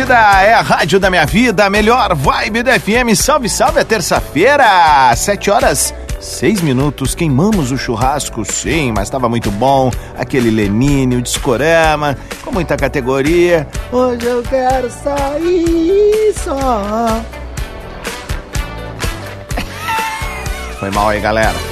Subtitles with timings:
[0.00, 3.14] Atlântida, é a rádio da minha vida, a melhor vibe do FM.
[3.14, 7.14] Salve, salve, é terça-feira, sete horas, seis minutos.
[7.14, 9.90] Queimamos o churrasco, sim, mas tava muito bom.
[10.16, 13.66] Aquele Lenine, o Discorama, com muita categoria.
[13.92, 17.22] Hoje eu quero sair só.
[20.80, 21.69] Foi mal aí, galera.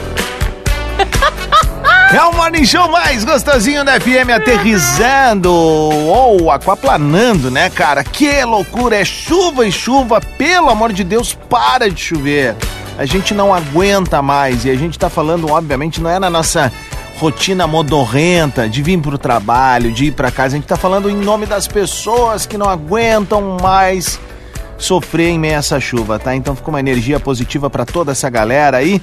[2.10, 8.02] É o Morning Show mais gostosinho da FM aterrizando ou aquaplanando, né, cara?
[8.02, 8.96] Que loucura!
[8.96, 12.56] É chuva e chuva, pelo amor de Deus, para de chover.
[12.96, 16.72] A gente não aguenta mais e a gente tá falando, obviamente, não é na nossa
[17.18, 20.56] rotina modorrenta de vir pro trabalho, de ir pra casa.
[20.56, 24.18] A gente tá falando em nome das pessoas que não aguentam mais
[24.78, 26.34] sofrer em meio a essa chuva, tá?
[26.34, 29.02] Então fica uma energia positiva pra toda essa galera aí.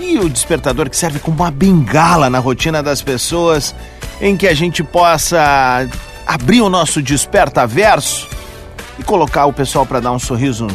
[0.00, 3.74] E o despertador que serve como uma bengala na rotina das pessoas,
[4.20, 5.86] em que a gente possa
[6.26, 8.26] abrir o nosso desperta verso
[8.98, 10.66] e colocar o pessoal para dar um sorriso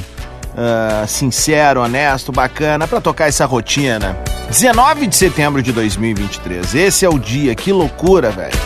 [0.55, 4.15] ah, sincero, honesto, bacana, para tocar essa rotina.
[4.47, 6.75] 19 de setembro de 2023.
[6.75, 8.57] Esse é o dia, que loucura, velho.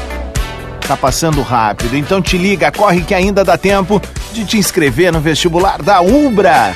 [0.87, 4.01] Tá passando rápido, então te liga, corre que ainda dá tempo
[4.33, 6.75] de te inscrever no vestibular da Ubra.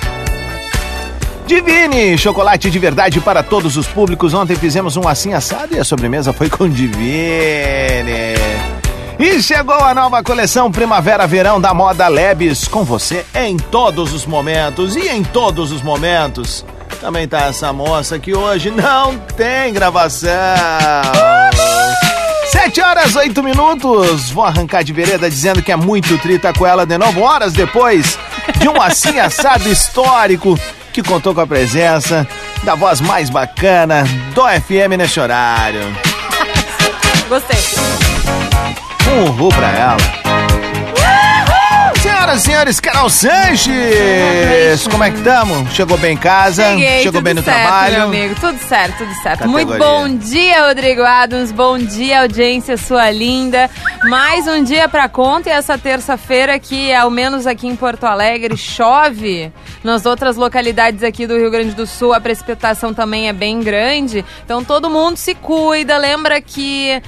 [1.46, 4.34] Divine, chocolate de verdade para todos os públicos.
[4.34, 7.04] Ontem fizemos um assim assado e a sobremesa foi com Divine.
[9.20, 14.96] E chegou a nova coleção Primavera-Verão da Moda Lebes com você em todos os momentos
[14.96, 16.66] e em todos os momentos.
[17.02, 20.32] Também tá essa moça que hoje não tem gravação.
[22.50, 24.32] Sete horas, oito minutos.
[24.32, 28.18] Vou arrancar de vereda dizendo que é muito trita com ela de novo, horas depois
[28.58, 30.58] de um assim assado histórico
[30.94, 32.26] que contou com a presença
[32.64, 35.82] da voz mais bacana do FM nesse horário.
[37.28, 37.58] Gostei.
[39.12, 40.23] Um uhul pra ela.
[42.24, 44.88] Senhoras e senhores, Carol Sanches!
[44.90, 45.74] Como é que estamos?
[45.74, 46.64] Chegou bem em casa?
[46.70, 47.94] Cheguei, Chegou bem no certo, trabalho?
[47.96, 48.36] meu amigo.
[48.40, 49.40] Tudo certo, tudo certo.
[49.40, 49.66] Categoria.
[49.66, 51.52] Muito bom dia, Rodrigo Adams.
[51.52, 53.70] Bom dia, audiência sua linda.
[54.06, 58.56] Mais um dia pra conta e essa terça-feira que, ao menos aqui em Porto Alegre,
[58.56, 59.52] chove.
[59.84, 64.24] Nas outras localidades aqui do Rio Grande do Sul, a precipitação também é bem grande.
[64.46, 65.98] Então, todo mundo se cuida.
[65.98, 67.02] Lembra que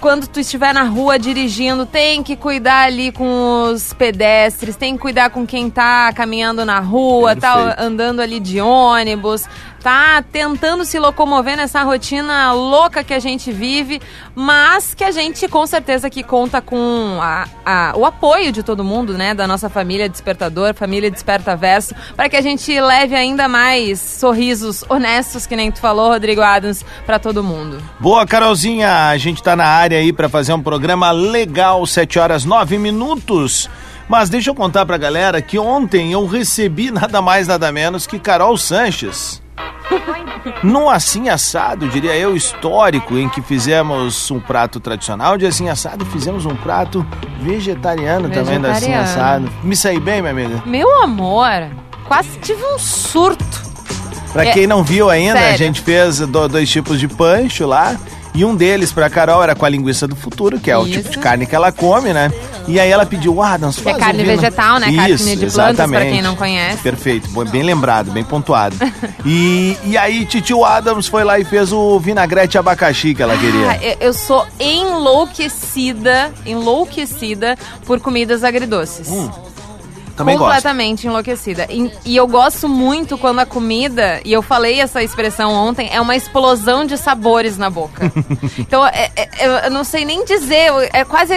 [0.00, 5.00] quando tu estiver na rua dirigindo, tem que cuidar ali com os pedestres, tem que
[5.00, 7.80] cuidar com quem tá caminhando na rua, tá Perfeito.
[7.80, 9.46] andando ali de ônibus,
[9.84, 14.00] tá tentando se locomover nessa rotina louca que a gente vive,
[14.34, 18.82] mas que a gente com certeza que conta com a- a- o apoio de todo
[18.82, 23.46] mundo, né, da nossa família Despertador, família Desperta Verso, para que a gente leve ainda
[23.46, 27.76] mais sorrisos honestos, que nem tu falou, Rodrigo Adams, para todo mundo.
[28.00, 29.08] Boa, Carolzinha.
[29.10, 33.68] A gente tá na área aí pra fazer um programa legal, 7 horas 9 minutos.
[34.08, 38.18] Mas deixa eu contar pra galera que ontem eu recebi nada mais, nada menos que
[38.18, 39.43] Carol Sanches.
[40.62, 46.04] Num assim assado, diria eu, histórico, em que fizemos um prato tradicional de assim assado,
[46.06, 47.06] fizemos um prato
[47.40, 49.02] vegetariano, também do assim Vegetariano.
[49.04, 49.52] assado.
[49.62, 50.62] Me saí bem, minha amiga?
[50.66, 51.48] Meu amor,
[52.06, 53.64] quase tive um surto.
[54.32, 55.58] Pra É, quem não viu ainda, a sério.
[55.58, 57.96] gente fez do- dois tipos de pancho lá.
[58.34, 60.92] E um deles pra Carol era com a linguiça do futuro, que é o Isso.
[60.98, 62.32] tipo de carne que ela come, né?
[62.66, 64.92] E aí ela pediu, Adams, Que é faz um carne vino." vegetal, né?
[64.92, 66.00] Carne Isso, de plantas, exatamente.
[66.02, 66.78] pra quem não conhece.
[66.82, 68.74] Perfeito, bem lembrado, bem pontuado.
[69.24, 73.38] e, e aí titio Adams foi lá e fez o vinagrete abacaxi que ela Ah,
[73.38, 73.90] queria.
[73.92, 77.56] eu- eu sou enlouquecida, enlouquecida
[77.86, 79.08] por comidas agridoces.
[79.08, 79.30] Hum,
[80.16, 80.46] Também gosto.
[80.48, 81.66] completamente enlouquecida.
[81.68, 86.00] E, e eu gosto muito quando a comida, e eu falei essa expressão ontem, é
[86.00, 88.12] uma explosão de sabores na boca.
[88.58, 91.34] então, é- é- eu, não sei nem dizer, é quase.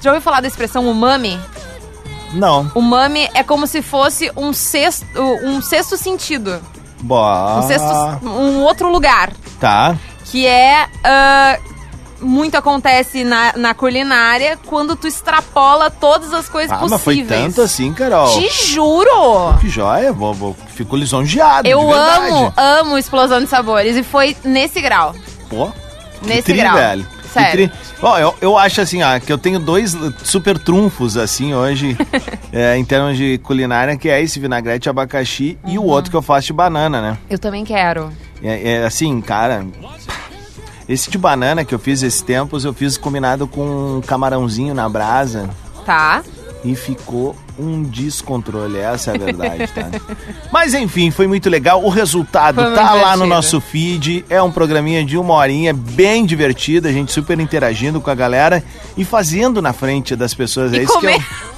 [0.00, 1.38] Já ouviu falar da expressão umami?
[2.32, 2.70] Não.
[2.74, 5.04] Umami é como se fosse um sexto,
[5.44, 6.60] um sexto sentido.
[7.00, 7.58] Boa.
[7.58, 7.86] Um, sexto,
[8.24, 9.32] um outro lugar.
[9.58, 9.96] Tá.
[10.26, 10.86] que é...
[11.02, 11.58] ah,
[12.20, 16.90] muito acontece na, na culinária quando tu extrapola todas as coisas Ah, possíveis.
[16.92, 18.28] mas foi tanto assim, Carol.
[18.38, 19.56] Te juro!
[19.60, 21.66] Que joia, vou, vou, fico lisonjeado.
[21.68, 23.96] Eu amo, amo explosão de sabores.
[23.96, 25.14] E foi nesse grau.
[25.48, 25.70] Pô,
[26.22, 26.74] Nesse tri, grau.
[26.76, 27.06] velho.
[27.32, 27.70] Sério.
[28.02, 31.96] Ó, eu, eu acho assim, ó, que eu tenho dois super trunfos, assim, hoje,
[32.52, 35.84] é, em termos de culinária, que é esse vinagrete abacaxi e Uhum.
[35.84, 37.16] o outro que eu faço de banana, né?
[37.30, 38.10] Eu também quero.
[38.42, 39.64] É, é, assim, cara.
[40.90, 44.88] Esse de banana que eu fiz esses tempos, eu fiz combinado com um camarãozinho na
[44.88, 45.48] brasa
[45.86, 46.22] Tá?
[46.64, 49.88] e ficou um descontrole, essa é a verdade, tá?
[50.52, 51.82] Mas enfim, foi muito legal.
[51.84, 54.24] O resultado Foi tá lá no nosso feed.
[54.28, 58.62] É um programinha de uma horinha, bem divertido, a gente super interagindo com a galera
[58.96, 60.72] e fazendo na frente das pessoas.
[60.72, 61.24] E é isso que é comer.
[61.24, 61.49] o- co-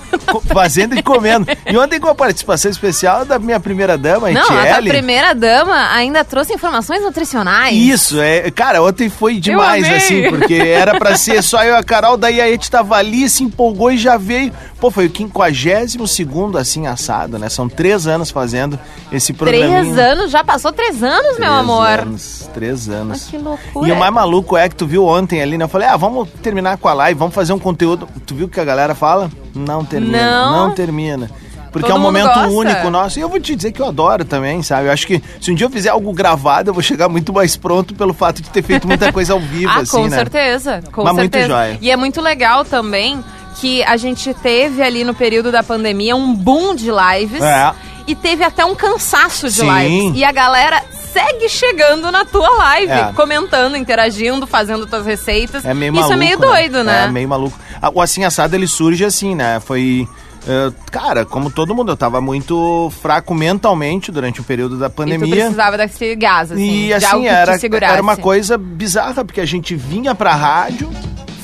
[0.52, 1.46] Fazendo e comendo.
[1.66, 5.92] E ontem com a participação especial da minha primeira dama, a Não, a primeira dama
[5.92, 7.76] ainda trouxe informações nutricionais.
[7.76, 8.50] Isso, é.
[8.50, 9.96] Cara, ontem foi demais, amei.
[9.96, 13.28] assim, porque era pra ser só eu e a Carol, daí a gente tava ali,
[13.28, 14.52] se empolgou e já veio.
[14.80, 17.48] Pô, foi o 52 segundo assim assado, né?
[17.48, 18.78] São três anos fazendo
[19.12, 19.80] esse programinha.
[19.80, 20.30] Três anos?
[20.30, 21.86] Já passou três anos, meu Três amor?
[22.00, 23.24] Anos, três anos.
[23.24, 23.88] Que loucura.
[23.88, 25.64] E o mais maluco é que tu viu ontem ali, né?
[25.64, 28.08] Eu falei, ah, vamos terminar com a live, vamos fazer um conteúdo.
[28.26, 29.30] Tu viu o que a galera fala?
[29.54, 30.52] Não termina, Não.
[30.68, 31.30] não, termina.
[31.72, 32.48] Porque Todo é um momento gosta.
[32.48, 33.18] único nosso.
[33.18, 34.88] E eu vou te dizer que eu adoro também, sabe?
[34.88, 37.56] Eu acho que se um dia eu fizer algo gravado, eu vou chegar muito mais
[37.56, 40.16] pronto pelo fato de ter feito muita coisa ao vivo, Ah, assim, com né?
[40.18, 40.82] certeza.
[40.92, 41.48] Com Mas muito certeza.
[41.48, 41.78] joia.
[41.80, 43.24] E é muito legal também
[43.58, 47.40] que a gente teve ali no período da pandemia um boom de lives.
[47.42, 47.72] É.
[48.06, 49.70] E teve até um cansaço de Sim.
[49.70, 50.20] lives.
[50.20, 53.12] E a galera segue chegando na tua live, É.
[53.14, 55.64] comentando, interagindo, fazendo tuas receitas.
[55.64, 56.14] É meio Isso maluco.
[56.14, 56.46] é meio né?
[56.46, 57.04] doido, né?
[57.04, 57.58] É meio maluco.
[57.80, 59.60] Ah, O assim assado ele surge assim, né?
[59.60, 60.06] Foi.
[60.48, 64.88] eh, cara, como todo mundo, eu tava muito fraco mentalmente durante o período da E
[64.90, 65.34] tu pandemia.
[65.36, 66.86] precisava desse gás, assim.
[66.86, 70.90] E assim, era, era uma coisa bizarra, porque a gente vinha pra rádio,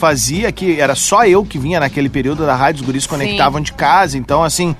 [0.01, 3.73] fazia que era só eu que vinha naquele período da rádio, os guris conectavam de
[3.73, 4.75] casa, então assim.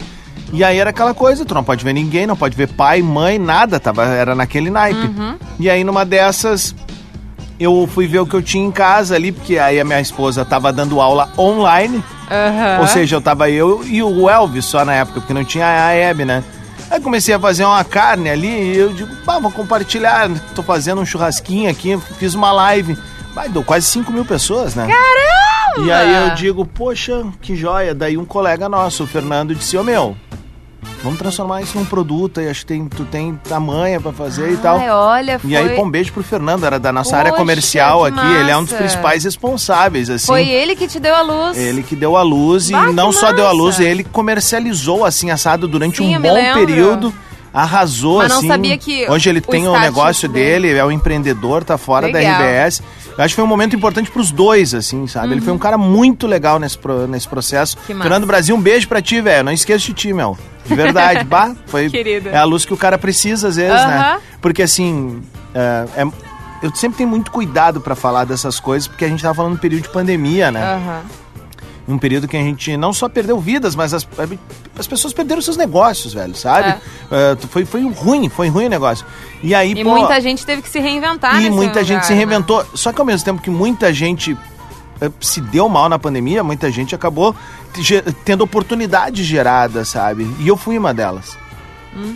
[0.53, 3.39] E aí era aquela coisa, tu não pode ver ninguém, não pode ver pai, mãe,
[3.39, 5.07] nada, tava, era naquele naipe.
[5.07, 5.37] Uhum.
[5.61, 6.75] E aí numa dessas,
[7.61, 10.45] eu fui ver o que eu tinha em casa ali, porque aí a minha esposa
[10.45, 12.81] tava dando aula online, Aham.
[12.81, 15.93] ou seja, eu tava eu e o Elvis só na época, porque não tinha a
[15.93, 16.43] Hebe, né?
[16.91, 20.31] Aí comecei a fazer uma carne ali e eu digo, pá, vou compartilhar.
[20.55, 22.97] Tô fazendo um churrasquinho aqui, fiz uma live.
[23.35, 24.87] Vai, deu quase 5 mil pessoas, né?
[24.87, 25.87] Caramba!
[25.87, 27.95] E aí eu digo, poxa, que joia.
[27.95, 30.17] Daí um colega nosso, o Fernando, disse, ô meu,
[31.03, 34.57] vamos transformar isso num produto aí, acho que tem, tu tem tamanha pra fazer e
[34.57, 34.79] tal.
[34.79, 35.51] Olha, foi...
[35.51, 38.35] E aí, pô, um beijo pro Fernando, era da nossa área Poxa, comercial que aqui.
[38.35, 38.85] Ele é um dos massa.
[38.85, 40.27] principais responsáveis, assim.
[40.27, 41.57] Foi ele que te deu a luz.
[41.57, 43.89] Ele que deu a luz Bah, e não só deu a luz, massa.
[43.89, 47.15] ele comercializou assim assado durante Sim, um bom período.
[47.63, 48.49] Arrasou Mas não assim.
[48.49, 52.11] sabia que Hoje ele o tem o start negócio dele- é um empreendedor, tá fora
[52.13, 52.41] da Legal.
[52.41, 52.83] RBS.
[53.17, 55.33] Eu acho que foi um momento importante pros dois, assim, sabe?
[55.33, 57.77] Ele foi um cara muito legal nesse, pro- nesse processo.
[57.77, 57.83] Uhum.
[57.87, 58.03] Que massa.
[58.11, 59.43] Fernando Brasil, um beijo pra ti, velho.
[59.45, 60.39] Não esqueça de ti, meu.
[60.65, 61.25] De verdade.
[61.27, 61.91] bah, foi.
[61.91, 62.29] Querido.
[62.29, 63.97] É a luz que o cara precisa, às vezes, né?
[63.99, 64.19] Aham.
[64.41, 65.21] Porque assim.
[65.55, 66.09] é- é-
[66.63, 69.59] eu sempre tenho muito cuidado pra falar dessas coisas, porque a gente tava falando um
[69.59, 70.63] período de pandemia, né?
[70.63, 71.01] Aham.
[71.89, 74.07] Um período que a gente não só perdeu vidas, mas as,
[74.79, 76.79] as pessoas perderam seus negócios, velho, sabe?
[77.11, 79.07] É, foi, foi ruim, foi ruim o negócio.
[79.43, 82.13] E aí, E pô, muita gente teve que se reinventar e muita gente lugar, se
[82.13, 82.19] né?
[82.19, 82.65] reinventou.
[82.75, 84.37] Só que ao mesmo tempo que muita gente
[85.01, 87.35] eh, se deu mal na pandemia, muita gente acabou
[88.25, 90.31] tendo oportunidades geradas, sabe?
[90.41, 91.37] E eu fui uma delas.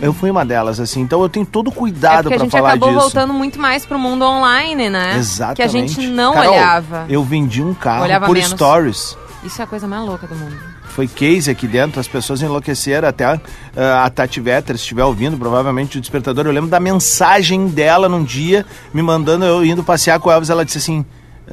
[0.01, 1.01] Eu fui uma delas, assim.
[1.01, 1.73] Então eu tenho todo Uhum.
[1.73, 3.01] É cuidado porque a pra gente falar acabou disso.
[3.01, 5.17] voltando muito mais pro mundo online, né?
[5.17, 5.55] Exatamente.
[5.57, 7.05] Que a gente não Carol, olhava.
[7.09, 8.51] Eu vendi um carro Olhava por menos.
[8.51, 9.17] stories.
[9.45, 10.55] Isso é a coisa mais louca do mundo.
[10.85, 15.37] Foi case aqui dentro, as pessoas enlouqueceram, até ah, a Tati Vetter, se estiver ouvindo,
[15.37, 16.45] provavelmente o despertador.
[16.45, 20.49] Eu lembro da mensagem dela num dia, me mandando, eu indo passear com o Elvis,
[20.49, 21.05] ela disse assim,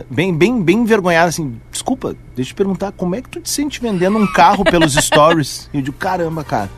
[0.09, 3.51] bem, bem, bem envergonhada, assim, desculpa, deixa eu te perguntar, como é que tu te
[3.51, 5.69] sente vendendo um carro pelos stories?
[5.73, 6.71] E eu digo, caramba, cara.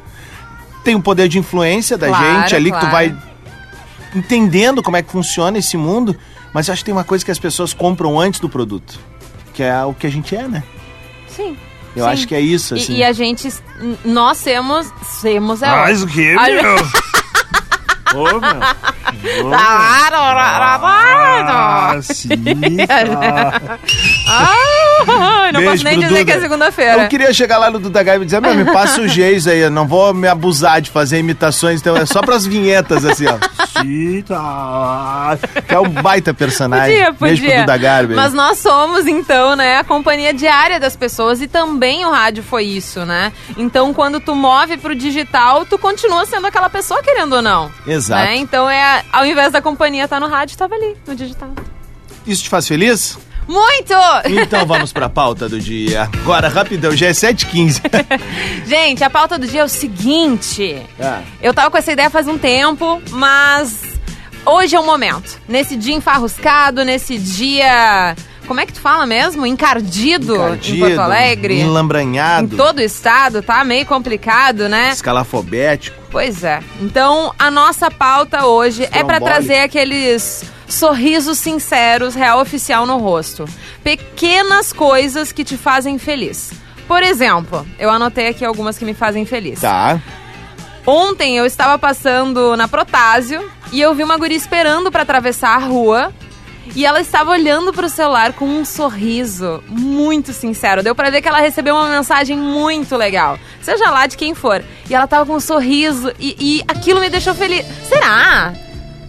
[0.83, 2.93] Tem um poder de influência da Claro, gente ali que tu claro.
[2.93, 3.17] vai
[4.15, 6.17] entendendo como é que funciona esse mundo,
[6.53, 8.99] mas eu acho que tem uma coisa que as pessoas compram antes do produto,
[9.55, 10.63] que é o que a gente é, né?
[11.37, 11.57] Sim.
[11.95, 12.11] Eu sim.
[12.11, 12.97] acho que é isso, E- assim.
[12.97, 13.53] E, a gente,
[14.05, 16.77] nós temos, temos é Mais o que, meu?
[18.15, 19.45] Ô, meu.
[19.45, 19.51] Ô, meu.
[21.49, 22.29] Ah, sim.
[22.87, 23.79] tá.
[24.29, 27.03] Ai, não Beijo posso nem dizer que é segunda-feira.
[27.05, 29.61] Eu queria chegar lá no Duda Gabi e dizer, meu, me passa o Geis aí,
[29.61, 33.39] eu não vou me abusar de fazer imitações, então é só pras vinhetas, assim, ó.
[33.81, 35.39] Sim, tá.
[35.67, 36.97] Que é um baita personagem.
[36.97, 37.37] Podia, podia.
[37.37, 38.15] Beijo pro Duda Garbi.
[38.15, 42.65] Mas nós somos, então, né, a companhia diária das pessoas e também o rádio foi
[42.65, 43.33] isso, né?
[43.57, 47.71] Então, quando tu move pro digital, tu continua sendo aquela pessoa, querendo ou não.
[47.87, 48.02] Exato.
[48.09, 48.37] Né?
[48.37, 51.51] Então, é, ao invés da companhia estar no rádio, tava ali, no digital.
[52.27, 53.19] isso te faz feliz?
[53.49, 53.93] Muito!
[54.41, 56.09] Então vamos pra pauta do dia.
[56.15, 57.83] Agora, rapidão, já é 7h15.
[58.67, 60.81] Gente, a pauta do dia é o seguinte.
[61.01, 61.23] Ah.
[61.41, 63.81] Eu tava com essa ideia faz um tempo, mas
[64.47, 65.41] hoje é o momento.
[65.49, 68.15] Nesse dia enfarruscado, nesse dia.
[68.47, 69.47] Como é que tu fala mesmo?
[69.47, 70.35] Encardido,
[70.65, 71.61] em Porto Alegre.
[71.61, 72.55] Enlambranhado.
[72.55, 74.91] Em todo o estado, tá meio complicado, né?
[74.91, 75.97] Escalafobético.
[76.11, 76.61] Pois é.
[76.81, 79.27] Então, a nossa pauta hoje é pra Estrombólico.
[79.27, 83.47] trazer aqueles sorrisos sinceros, real oficial no rosto.
[83.83, 86.53] Pequenas coisas que te fazem feliz.
[86.89, 89.61] Por exemplo, eu anotei aqui algumas que me fazem feliz.
[89.61, 90.01] Tá.
[90.87, 95.59] Ontem eu estava passando na Protásio e eu vi uma guria esperando pra atravessar a
[95.59, 96.13] rua.
[96.75, 100.83] E ela estava olhando pro celular com um sorriso muito sincero.
[100.83, 103.39] Deu pra ver que ela recebeu uma mensagem muito legal.
[103.61, 104.65] Seja lá de quem for.
[104.89, 107.67] E ela tava com um sorriso e, e aquilo me deixou feliz.
[107.89, 108.55] Será?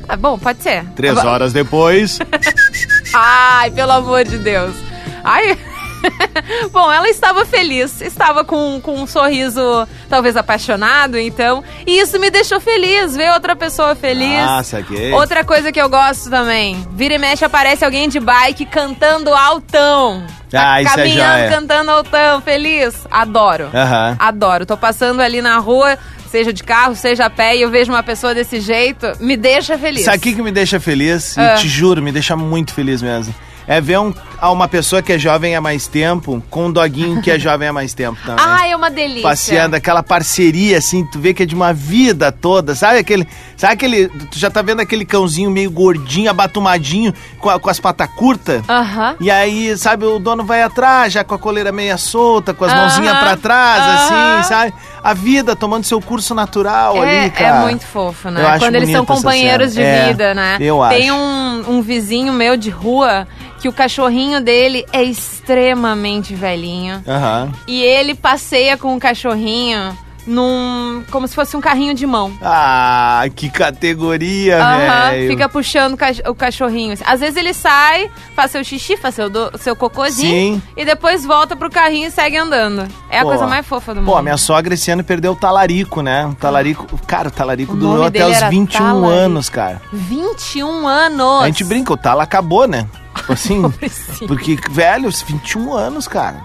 [0.08, 0.84] Ah, bom, pode ser.
[0.96, 2.20] Três horas depois.
[3.14, 4.76] Ai, pelo amor de Deus.
[5.24, 5.58] Ai.
[6.72, 11.64] Bom, ela estava feliz, estava com, com um sorriso talvez apaixonado, então.
[11.86, 14.40] E isso me deixou feliz, ver outra pessoa feliz.
[14.40, 15.12] Ah, saquei.
[15.14, 16.86] Outra coisa que eu gosto também.
[16.94, 20.26] Vira e mexe aparece alguém de bike cantando altão.
[20.50, 21.50] Tá Ah, isso aí já caminhando, é.
[21.50, 22.96] cantando altão, feliz.
[23.10, 23.70] Adoro.
[23.74, 24.16] Aham.
[24.20, 24.66] Adoro.
[24.66, 25.98] Tô passando ali na rua,
[26.30, 29.78] seja de carro, seja a pé, e eu vejo uma pessoa desse jeito, me deixa
[29.78, 30.06] feliz.
[30.06, 31.38] Sabe o que, que me deixa feliz?
[31.38, 31.56] Ah.
[31.56, 33.34] E te juro, me deixa muito feliz mesmo.
[33.66, 37.22] É ver um, ah, uma pessoa que é jovem há mais tempo com um doguinho
[37.22, 38.44] que é jovem há mais tempo também.
[38.46, 39.22] Ai, é uma delícia.
[39.24, 43.74] Passeando, aquela parceria, assim, tu vê que é de uma vida toda, sabe aquele, sabe
[43.76, 48.10] aquele, tu já tá vendo aquele cãozinho meio gordinho, abatumadinho, com, a- com as patas
[48.18, 48.62] curtas?
[48.68, 49.16] Aham.
[49.22, 52.72] E aí, sabe, o dono vai atrás, já com a coleira meia solta, com as
[52.74, 52.82] Aham.
[52.82, 53.94] mãozinhas pra trás, Aham.
[53.96, 54.74] assim, sabe?
[55.02, 57.62] A vida tomando seu curso natural É, ali, é cara.
[57.62, 58.42] muito fofo, né?
[58.42, 59.82] Eu acho Quando eles são companheiros de.
[59.82, 60.58] É, vida, né?
[60.60, 61.18] eu Tem acho.
[61.18, 63.26] um, um vizinho meu de rua
[63.60, 67.04] que o cachorrinho dele é extremamente velhinho.
[67.08, 67.52] Aham.
[67.68, 71.04] E ele passeia com o cachorrinho num.
[71.12, 72.32] como se fosse um carrinho de mão.
[72.42, 75.30] Ah, que categoria, Aham, velho.
[75.32, 76.98] fica puxando o cach- o cachorrinho.
[77.06, 80.62] Às vezes ele sai, faz seu xixi, faz seu, do- seu cocôzinho Sim.
[80.78, 82.88] e depois volta pro carrinho e segue andando.
[83.10, 83.30] É a Pô.
[83.30, 84.14] coisa mais fofa do mundo.
[84.14, 86.26] Pô, minha sogra esse ano perdeu o talarico, né?
[86.26, 89.06] O talarico, cara, o talarico O durou nome até dele os era 21 talarico.
[89.10, 89.82] anos, cara.
[89.92, 91.44] 21 anos!
[91.44, 92.88] A gente brinca, o tala acabou, né?
[93.24, 94.28] Tipo assim, Pobrecinho.
[94.28, 96.38] porque, velho, os 21 anos, cara.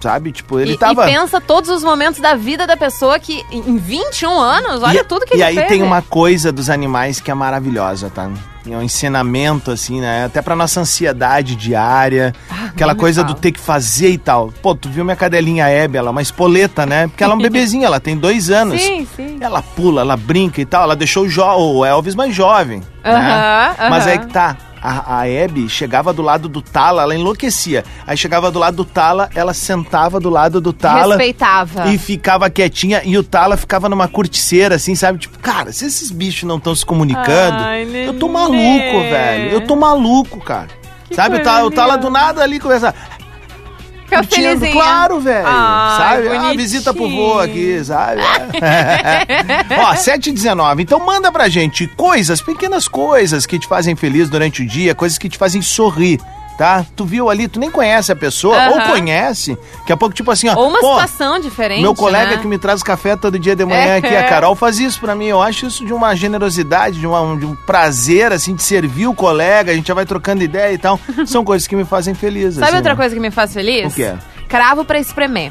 [0.00, 0.32] Sabe?
[0.32, 1.08] Tipo, ele e, tava...
[1.10, 5.04] e pensa todos os momentos da vida da pessoa que em 21 anos, olha e,
[5.04, 5.68] tudo que E ele aí fez.
[5.68, 8.28] tem uma coisa dos animais que é maravilhosa, tá?
[8.70, 10.26] É um ensinamento, assim, né?
[10.26, 12.34] Até pra nossa ansiedade diária.
[12.68, 13.40] aquela nem me coisa do fala.
[13.40, 14.52] ter que fazer e tal.
[14.62, 17.06] Pô, tu viu minha cadelinha Hebe, ela é uma espoleta, né?
[17.08, 18.80] Porque ela é um bebezinho, ela tem dois anos.
[18.82, 19.38] Sim, sim.
[19.40, 20.82] Ela pula, ela brinca e tal.
[20.82, 22.80] Ela deixou o, jo o Elvis mais jovem.
[23.02, 23.10] né?
[23.78, 24.12] Aham, Mas aham.
[24.12, 24.56] aí que tá.
[24.86, 27.82] A, a Abby chegava do lado do Tala, ela enlouquecia.
[28.06, 31.16] Aí chegava do lado do Tala, ela sentava do lado do Tala.
[31.16, 31.88] Respeitava.
[31.88, 35.20] E ficava quietinha e o Tala ficava numa curticeira, assim, sabe?
[35.20, 39.52] Tipo, cara, se esses bichos não estão se comunicando, Ai, eu tô maluco, velho.
[39.52, 40.68] Eu tô maluco, cara.
[41.08, 41.36] Que sabe?
[41.36, 42.94] O Tala, o Tala do nada ali começa.
[44.04, 44.66] Fica curtindo.
[44.72, 45.46] Claro, velho.
[45.46, 46.28] Ai, sabe?
[46.28, 46.56] Ah, bonitinho.
[46.58, 48.20] visita pro vô aqui, sabe?
[49.78, 50.82] Ó, 7 e 19.
[50.82, 55.18] Então manda pra gente coisas, pequenas coisas que te fazem feliz durante o dia, coisas
[55.18, 56.20] que te fazem sorrir.
[56.56, 56.86] Tá?
[56.94, 59.58] Tu viu ali, tu nem conhece a pessoa, ou conhece.
[59.80, 60.54] Daqui a pouco, tipo assim, ó.
[60.54, 61.82] Ou uma pô, situação diferente.
[61.82, 62.36] meu colega né?
[62.36, 63.96] que me traz café todo dia de manhã É.
[63.96, 65.26] aqui, a Carol, faz isso pra mim.
[65.26, 69.14] Eu acho isso de uma generosidade, de, uma- de um prazer, assim, de servir o
[69.14, 69.72] colega.
[69.72, 71.00] A gente já vai trocando ideia e tal.
[71.26, 72.54] São coisas que me fazem feliz.
[72.54, 72.96] Sabe assim, outra né?
[73.00, 73.92] coisa que me faz feliz?
[73.92, 74.14] O quê?
[74.48, 75.50] Cravo pra espremer.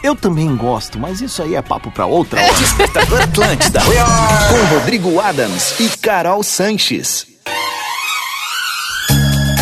[0.00, 2.52] Eu também gosto, mas isso aí é papo pra outra hora.
[2.54, 3.80] Despertador Atlântida.
[4.48, 7.26] Com Rodrigo Adams e Carol Sanches.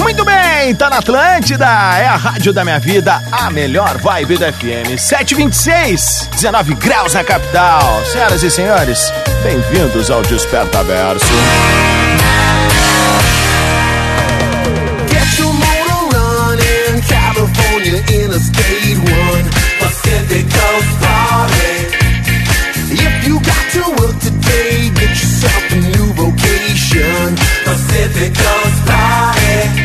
[0.06, 4.52] Muito bem, tá na Atlântida, é a rádio da minha vida, a melhor vibe da
[4.52, 4.96] FM.
[4.96, 8.04] 726, 19 graus na capital.
[8.12, 11.26] Senhoras e senhores, bem-vindos ao Desperta Verso.
[15.08, 21.82] Get your motor running, California Interstate 1, Pacific Coast Party.
[22.92, 27.34] If you got to work today, get yourself a new vocation,
[27.64, 28.55] Pacific Coast Party.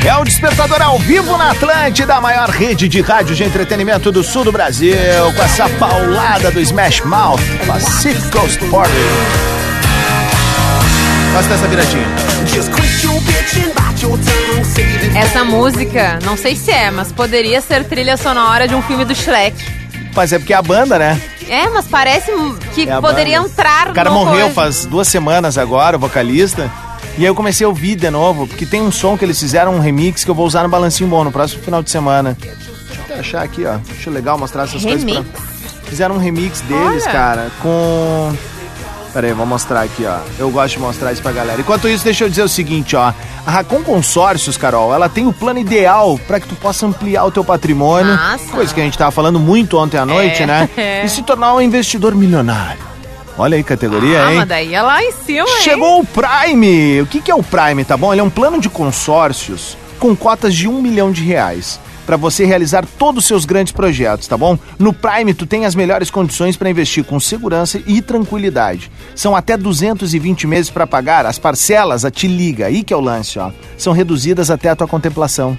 [0.06, 4.24] É o Despertador ao vivo na Atlântida, a maior rede de rádio de entretenimento do
[4.24, 4.96] sul do Brasil,
[5.36, 8.92] com essa paulada do Smash Mouth, Pacific Coast Party.
[11.34, 12.08] Gosta dessa viradinha?
[15.16, 19.14] Essa música, não sei se é, mas poderia ser trilha sonora de um filme do
[19.14, 19.56] Shrek.
[20.16, 21.22] Mas é porque é a banda, né?
[21.48, 22.32] É, mas parece
[22.74, 23.52] que É poderia banda.
[23.52, 24.54] entrar O cara no morreu coisa.
[24.54, 26.70] faz duas semanas agora, o vocalista.
[27.18, 29.76] E aí eu comecei a ouvir de novo, porque tem um som que eles fizeram,
[29.76, 32.38] um remix, que eu vou usar no Balancinho Bom no próximo final de semana.
[32.40, 32.56] Deixa
[32.98, 33.78] eu até achar aqui, ó.
[33.92, 35.28] Acho legal mostrar essas coisas Remix?
[35.30, 35.42] pra...
[35.84, 37.12] Fizeram um remix deles, Olha.
[37.12, 38.34] cara, com...
[39.14, 40.20] Pera aí, vou mostrar aqui, ó.
[40.40, 41.60] Eu gosto de mostrar isso pra galera.
[41.60, 43.12] Enquanto isso, deixa eu dizer o seguinte, ó.
[43.46, 47.32] A Racon Consórcios, Carol, ela tem o plano ideal pra que tu possa ampliar o
[47.32, 48.16] teu patrimônio.
[48.16, 48.46] Massa.
[48.52, 50.48] Coisa que a gente tava falando muito ontem à noite, É.
[50.48, 50.70] né?
[51.04, 52.80] E se tornar um investidor milionário.
[53.38, 54.38] Olha aí, categoria, Ah, hein?
[54.40, 55.62] mas daí é lá em cima, hein?
[55.64, 57.02] Chegou o Prime!
[57.02, 58.14] O que, que é o Prime, tá bom?
[58.14, 62.44] Ele é um plano de consórcios com cotas de um milhão de reais para você
[62.46, 64.58] realizar todos os seus grandes projetos, tá bom?
[64.78, 68.92] No Prime tu tem as melhores condições para investir com segurança e tranquilidade.
[69.16, 73.02] São até 220 meses para pagar, as parcelas, a te liga, aí que é o
[73.02, 73.52] lance, ó.
[73.78, 75.58] São reduzidas até a tua contemplação.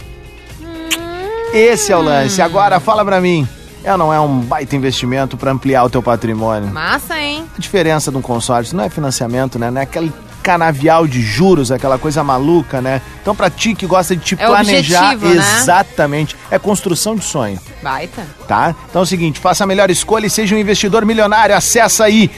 [1.54, 2.40] Esse é o lance.
[2.42, 3.46] Agora fala pra mim,
[3.84, 6.70] é ou não é um baita investimento para ampliar o teu patrimônio?
[6.72, 7.44] Massa, hein?
[7.56, 9.70] A diferença de um consórcio não é financiamento, né?
[9.70, 10.12] Não é aquele
[10.42, 13.00] canavial de juros, aquela coisa maluca, né?
[13.20, 15.58] Então, pra ti que gosta de te É planejar, objetivo, né?
[15.60, 18.26] exatamente, é construção de sonho, Baita.
[18.48, 18.74] tá?
[18.90, 21.54] Então é o seguinte, faça a melhor escolha e seja um investidor milionário.
[21.54, 22.28] Acessa aí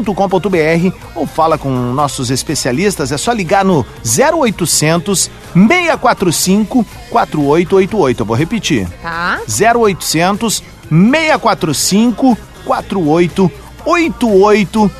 [0.00, 8.20] atl.racon.com.br ou fala com nossos especialistas, é só ligar no 0800 645 4888.
[8.22, 8.88] Eu vou repetir.
[9.02, 9.40] Tá?
[9.48, 14.90] 0800 645 4888.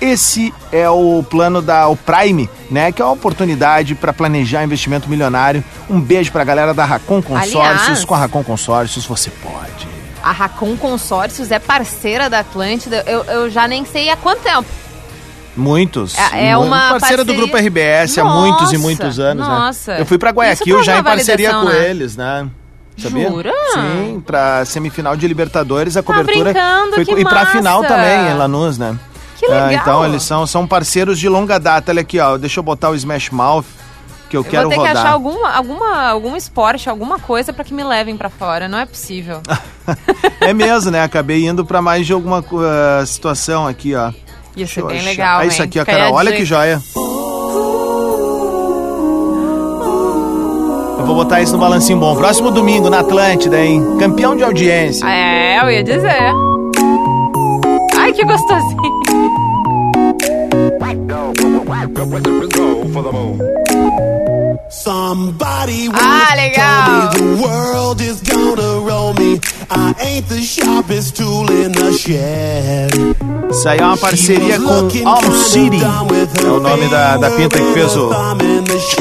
[0.00, 2.90] Esse é o plano da o Prime, né?
[2.90, 5.62] Que é uma oportunidade para planejar investimento milionário.
[5.88, 7.54] Um beijo pra galera da Racon Consórcios.
[7.64, 9.61] Aliás- Com a Racon Consórcios você pode.
[10.22, 13.02] A Racon Consórcios é parceira da Atlântida.
[13.06, 14.66] Eu, eu já nem sei há quanto tempo.
[15.56, 16.16] Muitos.
[16.16, 19.94] É- é uma parceira do parceria- Grupo RBS há Nossa, muitos e muitos anos, nossa.
[19.94, 20.00] né?
[20.00, 21.88] Eu fui pra Isso Guayaquil já em parceria com né?
[21.90, 22.48] eles, né?
[22.96, 23.28] Sabia?
[23.28, 23.52] Jura?
[23.74, 27.52] Sim, pra semifinal de Libertadores a cobertura brincando, foi que e pra massa.
[27.52, 28.96] final também em Lanús, né?
[29.38, 29.66] Que legal.
[29.66, 31.90] Ah, então eles são, são parceiros de longa data.
[31.90, 32.36] Olha aqui, ó.
[32.38, 33.64] Deixa eu botar o Smash Mouth
[34.32, 34.92] que eu, Eu quero vou ter rodar.
[34.92, 38.66] que achar alguma, alguma, algum esporte, alguma coisa pra que me levem pra fora.
[38.66, 39.42] Não é possível.
[40.40, 41.02] é mesmo, né?
[41.02, 44.10] Acabei indo pra mais de alguma uh, situação aqui, ó.
[44.66, 45.08] Ser eu bem achar.
[45.10, 45.48] legal, É hein?
[45.50, 46.16] isso aqui, ó, Fica aí a Carol.
[46.16, 46.80] Olha que joia.
[50.98, 52.16] Eu vou botar isso no balancinho bom.
[52.16, 53.82] Próximo domingo, na Atlântida, hein?
[53.98, 55.04] Campeão de audiência.
[55.06, 56.32] É, eu ia dizer.
[57.98, 59.02] Ai, que gostosinho.
[63.04, 64.21] Ah,
[64.70, 69.38] Somebody will ah, tell me the world is gonna roll me.
[71.12, 72.92] Tool in the shed.
[73.50, 75.80] Isso aí é uma parceria com Alm City.
[75.82, 78.10] É o nome da, da pinta que fez o.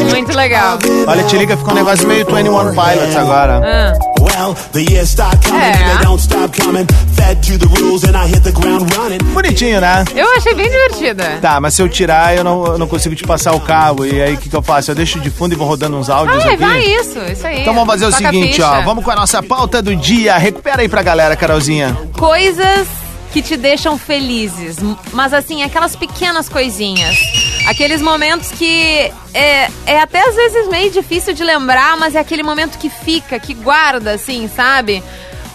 [0.09, 0.77] Muito legal.
[1.07, 2.43] Olha, te liga, ficou um negócio meio 21
[2.73, 3.61] Pilots agora.
[3.63, 5.71] Ah, Well, the years start coming É.
[5.71, 6.85] and they don't stop coming.
[7.15, 9.17] Fed to the rules and I hit the ground running.
[9.33, 10.05] Bonitinho, né?
[10.15, 11.39] eu achei bem divertida.
[11.41, 14.05] Tá, mas se eu tirar, eu não, eu não consigo te passar o cabo.
[14.05, 14.91] E aí, o que, que eu faço?
[14.91, 16.63] Eu deixo de fundo e vou rodando uns áudios Vai, aqui?
[16.63, 17.61] vai isso, isso aí.
[17.61, 18.81] Então vamos fazer o Toca a seguinte, ó.
[18.83, 20.35] Vamos com a nossa pauta do dia.
[20.61, 21.97] Recupera aí pra galera, Carolzinha.
[22.19, 22.87] Coisas
[23.33, 24.77] que te deixam felizes,
[25.11, 27.17] mas assim, aquelas pequenas coisinhas.
[27.65, 32.43] Aqueles momentos que é, é até às vezes meio difícil de lembrar, mas é aquele
[32.43, 35.01] momento que fica, que guarda, assim, sabe?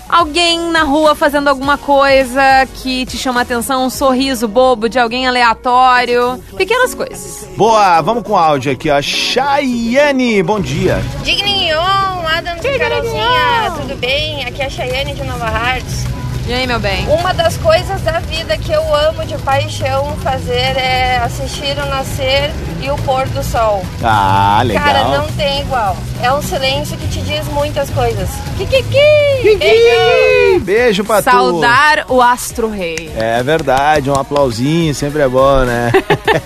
[0.09, 2.41] Alguém na rua fazendo alguma coisa
[2.75, 6.43] que te chama a atenção, um sorriso bobo de alguém aleatório.
[6.57, 7.49] Pequenas coisas.
[7.57, 9.03] Boa, vamos com o áudio aqui, ó.
[9.03, 11.03] Chayane, bom dia.
[11.23, 14.45] Digninho, Adam Carolzinha, tudo bem?
[14.45, 16.16] Aqui é a Chayane de Nova Hartz.
[16.49, 17.05] E aí, meu bem?
[17.09, 22.53] Uma das coisas da vida que eu amo de paixão fazer é assistir o nascer
[22.81, 23.85] e o pôr do sol.
[24.01, 24.85] Ah, legal.
[24.85, 25.97] Cara, não tem igual.
[26.23, 28.29] É um silêncio que te diz muitas coisas.
[28.57, 29.59] Kikiki!
[29.59, 30.61] Beijo!
[30.61, 31.25] Beijo pra tu.
[31.25, 33.11] Saudar o Astro Rei.
[33.17, 35.91] É verdade, um aplausinho sempre é bom, né?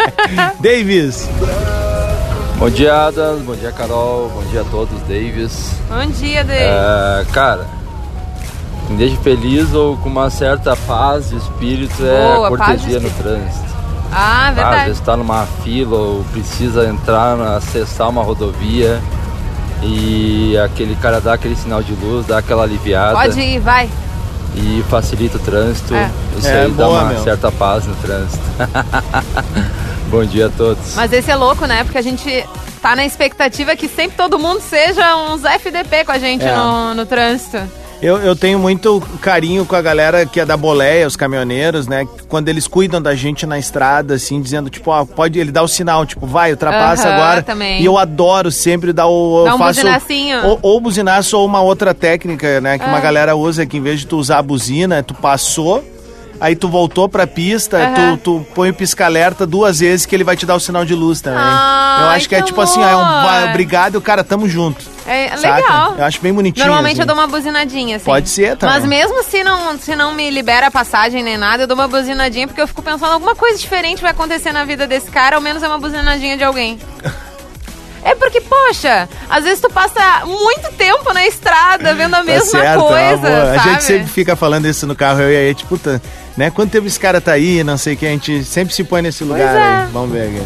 [0.61, 1.29] Davis.
[2.57, 3.43] Bom dia, Adams.
[3.43, 4.31] Bom dia, Carol.
[4.31, 5.73] Bom dia a todos, Davis.
[5.91, 6.59] Bom dia, Dei.
[6.59, 7.67] É, cara,
[8.91, 13.11] me deixa feliz ou com uma certa paz de espírito é Boa, a cortesia no
[13.11, 13.71] trânsito.
[14.13, 14.85] Ah, Ah, às verdade.
[14.87, 19.01] vezes tá numa fila ou precisa entrar, acessar uma rodovia
[19.83, 23.89] e aquele cara dá aquele sinal de luz, dá aquela aliviada Pode ir, vai.
[24.57, 25.95] e facilita o trânsito.
[25.95, 26.11] É.
[26.37, 27.23] Isso É, aí dá boa, uma meu.
[27.23, 28.43] certa paz no trânsito.
[30.11, 30.95] Bom dia a todos.
[30.97, 31.85] Mas esse é louco, né?
[31.85, 32.45] Porque a gente
[32.83, 36.57] tá na expectativa que sempre todo mundo seja uns FDP com a gente É.
[36.57, 37.59] no, no trânsito.
[38.03, 42.09] Eu, eu tenho muito carinho com a galera que é da boleia, os caminhoneiros, né?
[42.31, 45.69] Quando eles cuidam da gente na estrada, assim, dizendo, tipo, ó, pode, ele dá o
[45.69, 47.43] sinal, tipo, vai, ultrapassa Aham, agora.
[47.43, 47.83] também.
[47.83, 49.45] E eu adoro sempre dar o.
[49.45, 50.47] Dá um faço, buzinacinho.
[50.47, 52.79] Ou, ou buzinaço ou uma outra técnica, né?
[52.79, 53.03] Que uma É.
[53.03, 55.85] galera usa, que em vez de tu usar a buzina, tu passou.
[56.41, 58.17] aí tu voltou pra pista, Aham.
[58.17, 60.95] tu, tu põe o pisca-alerta duas vezes que ele vai te dar o sinal de
[60.95, 61.39] luz também.
[61.39, 63.51] Ai, Eu acho que, é que tipo assim, ó, é um amor.
[63.51, 64.87] obrigado e o cara, tamo junto.
[65.07, 65.57] É saca?
[65.57, 65.95] legal.
[65.99, 66.67] Eu acho bem bonitinho.
[66.67, 67.01] Normalmente assim.
[67.03, 68.05] eu dou uma buzinadinha, assim.
[68.05, 68.77] Pode ser também.
[68.77, 71.89] Mas mesmo se não, se não me libera a passagem nem nada, eu dou uma
[71.89, 75.43] buzinadinha porque eu fico pensando alguma coisa diferente vai acontecer na vida desse cara, ao
[75.43, 76.79] menos é uma buzinadinha de alguém.
[78.03, 82.59] É porque, poxa, às vezes tu passa muito tempo na estrada vendo a mesma tá
[82.59, 83.55] certo, coisa, amor.
[83.55, 86.01] A gente sempre fica falando isso no carro, eu e a Eti, puta,
[86.37, 86.51] né?
[86.51, 89.03] Quanto tempo esse cara tá aí, não sei o que, a gente sempre se põe
[89.03, 89.83] nesse lugar é.
[89.83, 89.89] aí.
[89.93, 90.43] Vamos ver aqui.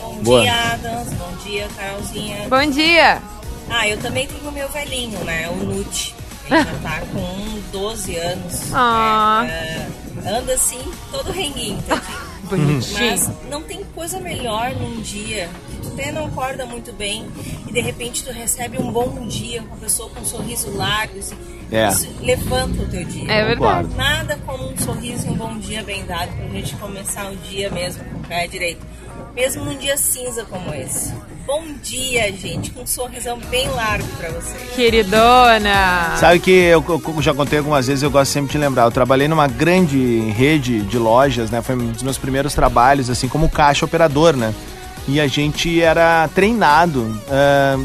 [0.00, 0.42] Bom Boa.
[0.42, 1.12] dia, Adams.
[1.14, 2.48] Bom dia, Carolzinha.
[2.48, 3.31] Bom dia.
[3.70, 5.48] Ah, eu também tenho o meu velhinho, né?
[5.48, 6.14] O Nute.
[6.50, 8.60] Ele já tá com 12 anos.
[8.72, 9.44] Ah.
[9.48, 9.86] É,
[10.26, 12.32] é, anda assim, todo renguinho, tadinho.
[12.42, 12.98] Bonitinho.
[13.10, 17.24] Mas não tem coisa melhor num dia que tu até não acorda muito bem
[17.66, 21.18] e de repente tu recebe um bom dia com uma pessoa com um sorriso largo,
[21.20, 21.36] assim,
[21.70, 21.88] É.
[21.88, 23.30] isso levanta o teu dia.
[23.32, 23.94] É verdade.
[23.94, 27.70] Nada como um sorriso e um bom dia bem dado pra gente começar o dia
[27.70, 28.84] mesmo com o pé direito.
[29.34, 31.14] Mesmo num dia cinza como esse.
[31.46, 34.74] Bom dia, gente, com um sorrisão bem largo pra vocês.
[34.76, 36.16] Queridona.
[36.16, 38.84] Sabe que eu, eu já contei algumas vezes, eu gosto sempre de lembrar.
[38.84, 41.60] Eu trabalhei numa grande rede de lojas, né?
[41.60, 44.54] Foi um dos meus primeiros trabalhos, assim, como caixa operador, né?
[45.08, 47.76] E a gente era treinado ah,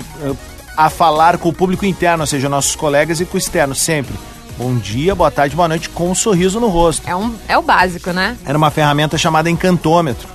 [0.77, 4.13] a falar com o público interno, ou seja, nossos colegas e com o externo, sempre.
[4.57, 7.07] Bom dia, boa tarde, boa noite, com um sorriso no rosto.
[7.07, 8.37] É, um, é o básico, né?
[8.45, 10.27] Era uma ferramenta chamada encantômetro,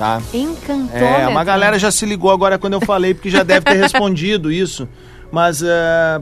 [0.00, 0.20] tá?
[0.32, 0.96] Encantômetro.
[0.96, 4.50] É, uma galera já se ligou agora quando eu falei, porque já deve ter respondido
[4.50, 4.88] isso.
[5.30, 6.20] Mas, é,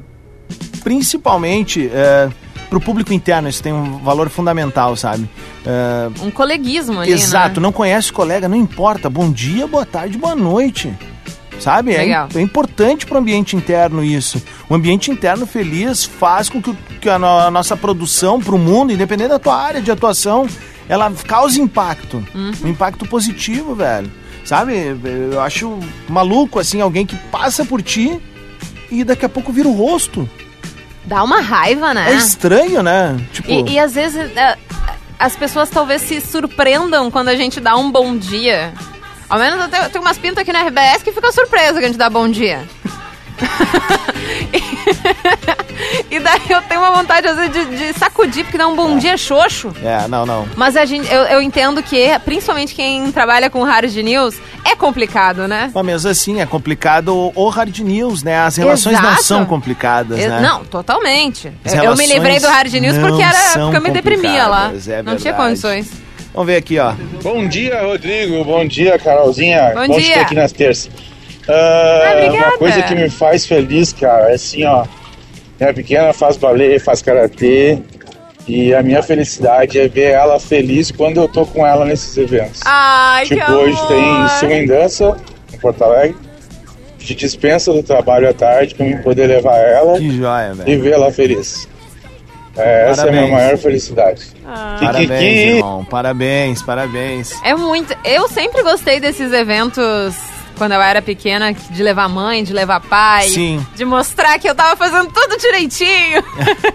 [0.82, 2.28] principalmente, é,
[2.68, 5.28] pro público interno, isso tem um valor fundamental, sabe?
[5.64, 7.64] É, Um coleguismo ali, exato, né?
[7.64, 9.08] não conhece o colega, não importa.
[9.08, 10.92] Bom dia, boa tarde, boa noite.
[11.60, 11.92] Sabe?
[11.92, 12.28] É, Legal.
[12.36, 14.40] é importante pro ambiente interno isso.
[14.68, 18.92] O ambiente interno feliz faz com que, o- que a, a nossa produção pro mundo,
[18.92, 20.46] independente da tua área de atuação,
[20.88, 22.24] ela cause impacto.
[22.34, 22.52] Uhum.
[22.64, 24.10] Um impacto positivo, velho.
[24.44, 24.96] Sabe?
[25.32, 28.18] Eu acho maluco, assim, alguém que passa por ti
[28.90, 30.28] e daqui a pouco vira o rosto.
[31.04, 32.12] Dá uma raiva, né?
[32.12, 33.18] É, estranho, né?
[33.32, 34.56] Tipo, E, e às vezes é,
[35.18, 38.72] as pessoas talvez se surpreendam quando a gente dá um bom dia.
[39.28, 41.88] Ao menos eu tenho, tenho umas pintas aqui na RBS que fica surpresa que a
[41.88, 42.66] gente dá bom dia.
[46.10, 48.98] e daí eu tenho uma vontade, às vezes, de, de sacudir, porque dá um bom
[48.98, 49.72] dia xoxo.
[49.82, 50.48] é, não, não.
[50.56, 55.46] Mas a gente, eu, eu entendo que, principalmente quem trabalha com hard news, é complicado,
[55.48, 55.70] né?
[55.74, 58.38] Mas mesmo assim, é complicado o hard news, né?
[58.38, 59.24] As relações não Exato.
[59.24, 60.40] são complicadas, né?
[60.40, 61.52] Não, totalmente.
[61.64, 64.72] Eu, eu me livrei do hard news não porque, era, porque eu me deprimia lá.
[64.88, 65.90] é não tinha condições.
[66.32, 66.92] Vamos ver aqui, ó.
[67.22, 68.44] Bom dia, Rodrigo.
[68.44, 69.72] Bom dia, Carolzinha.
[69.74, 70.20] Bom te dia.
[70.20, 70.90] aqui nas terças.
[71.48, 74.84] Ah, Ah, uma coisa que me faz feliz, cara, é assim, ó.
[75.60, 77.78] Minha pequena faz balé, faz karatê.
[78.46, 82.60] E a minha felicidade é ver ela feliz quando eu tô com ela nesses eventos.
[82.64, 83.88] Ai, que tipo, hoje amor.
[83.88, 85.16] tem swing dança
[85.52, 86.16] em Porto Alegre.
[86.96, 90.64] A gente dispensa do trabalho à tarde pra mim poder levar ela Que joia, e
[90.64, 90.82] velho.
[90.82, 91.68] vê-la feliz.
[92.56, 93.30] É, essa é a minha Parabéns.
[93.44, 94.22] maior felicidade.
[94.44, 95.24] Parabéns, Kikiki.
[95.56, 95.84] irmão.
[95.84, 97.32] Parabéns, parabéns.
[97.44, 97.94] É muito.
[98.04, 100.16] Eu sempre gostei desses eventos
[100.58, 103.28] quando eu era pequena, de levar mãe, de levar pai.
[103.28, 103.64] Sim.
[103.74, 106.22] De mostrar que eu tava fazendo tudo direitinho.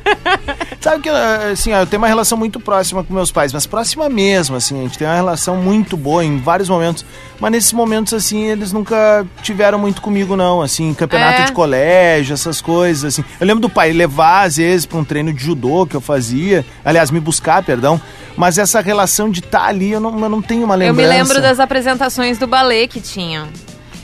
[0.79, 4.55] Sabe que, assim, eu tenho uma relação muito próxima com meus pais, mas próxima mesmo,
[4.55, 7.05] assim, a gente tem uma relação muito boa em vários momentos,
[7.39, 11.45] mas nesses momentos, assim, eles nunca tiveram muito comigo, não, assim, campeonato É.
[11.45, 13.23] de colégio, essas coisas, assim.
[13.39, 16.65] Eu lembro do pai levar, às vezes, pra um treino de judô que eu fazia,
[16.83, 17.99] aliás, me buscar, perdão,
[18.35, 21.09] mas essa relação de estar ali, eu não, eu não tenho uma Eu lembrança.
[21.09, 23.47] me lembro das apresentações do balé que tinham.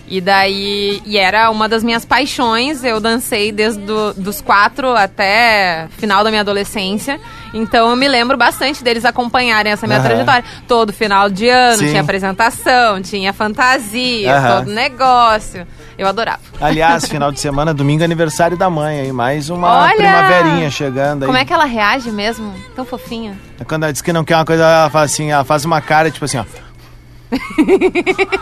[0.09, 2.83] E daí, e era uma das minhas paixões.
[2.83, 7.19] Eu dancei desde do, dos quatro até final da minha adolescência.
[7.53, 10.07] Então eu me lembro bastante deles acompanharem essa minha Aham.
[10.07, 10.43] trajetória.
[10.67, 11.89] Todo final de ano Sim.
[11.89, 14.57] tinha apresentação, tinha fantasia, Aham.
[14.57, 15.67] todo negócio.
[15.97, 16.39] Eu adorava.
[16.59, 19.95] Aliás, final de semana, domingo, aniversário da mãe aí, mais uma Olha!
[19.95, 21.27] primaverinha chegando aí.
[21.27, 22.53] Como é que ela reage mesmo?
[22.75, 23.37] Tão fofinha.
[23.67, 26.09] Quando ela diz que não quer uma coisa, ela faz assim, ela faz uma cara,
[26.09, 26.45] tipo assim, ó.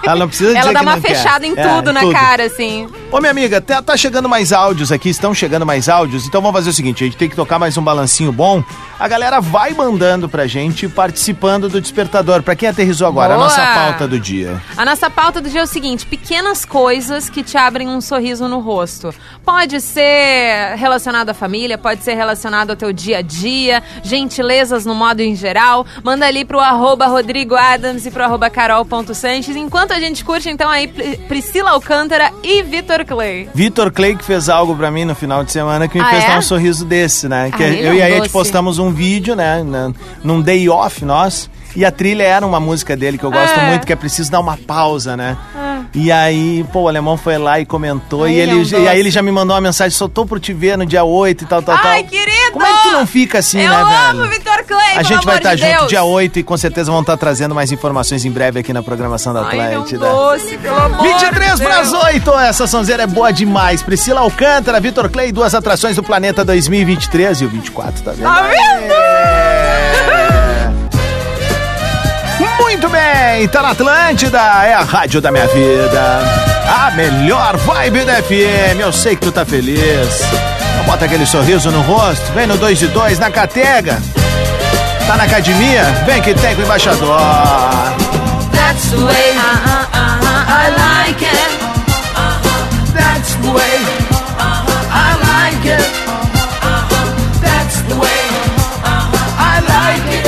[0.06, 1.16] Ela não precisa dizer Ela dá uma não quer.
[1.16, 2.14] fechada em É, tudo na tudo.
[2.14, 2.88] cara, assim.
[3.12, 6.56] Ô, minha amiga, tá, tá chegando mais áudios aqui, estão chegando mais áudios, então vamos
[6.58, 8.64] fazer o seguinte, a gente tem que tocar mais um balancinho bom.
[9.00, 12.42] A galera vai mandando pra gente, participando do Despertador.
[12.42, 13.48] Pra quem aterrizou agora, a Boa!
[13.48, 14.60] nossa pauta do dia.
[14.76, 18.48] A nossa pauta do dia é o seguinte: pequenas coisas que te abrem um sorriso
[18.48, 19.14] no rosto.
[19.46, 24.96] Pode ser relacionado à família, pode ser relacionado ao teu dia a dia, gentilezas no
[24.96, 25.86] modo em geral.
[26.04, 28.50] Manda ali pro arroba Rodrigo Adams e pro arroba
[28.84, 29.56] carol.sanches.
[29.56, 33.50] Enquanto a gente curte, então, aí Pri- Priscila Alcântara e Vitor Clay.
[33.54, 36.24] Vitor Clay que fez algo pra mim no final de semana que me Ah, fez
[36.24, 36.28] é?
[36.28, 37.52] dar um sorriso desse, né?
[37.56, 38.30] Que Ah, eu é um e a doce.
[38.30, 39.64] postamos um vídeo, né?
[40.24, 41.50] num day off nós.
[41.76, 43.68] E a trilha era uma música dele que eu gosto É.
[43.70, 45.38] muito, que é preciso dar uma pausa, né?
[46.00, 48.26] E aí, pô, o alemão foi lá e comentou.
[48.26, 50.28] Ai, e, ele é um e aí ele já me mandou uma mensagem: só tô
[50.28, 52.12] por te ver no dia 8 e tal, tal, Ai, tal.
[52.12, 52.52] querido!
[52.54, 53.76] Como é que tu não fica assim, Eu né,
[54.12, 54.30] amo velho?
[54.32, 55.88] Vitor Clay, A gente vai estar de junto Deus.
[55.90, 59.34] dia 8 e com certeza vão estar trazendo mais informações em breve aqui na programação
[59.34, 60.08] da Ai, é Atlântida.
[60.08, 62.04] doce, pelo amor 23 de para as Deus.
[62.04, 63.82] 8, essa sonzeira é boa demais.
[63.82, 68.24] Priscila Alcântara, Vitor Clay, duas atrações do Planeta 2023 e o 24 tá vendo?
[68.24, 69.67] Tá vendo?
[72.60, 76.20] Muito bem, tá na Atlântida, é a rádio da minha vida.
[76.68, 80.22] A melhor vibe da FM, eu sei que tu tá feliz.
[80.86, 84.02] Bota aquele sorriso no rosto, vem no 2 de 2 na Catega.
[85.06, 85.84] Tá na academia?
[86.06, 87.20] Vem que tem com o embaixador.
[88.52, 91.58] That's the way uh, uh, uh, I like it.
[92.94, 93.97] That's the way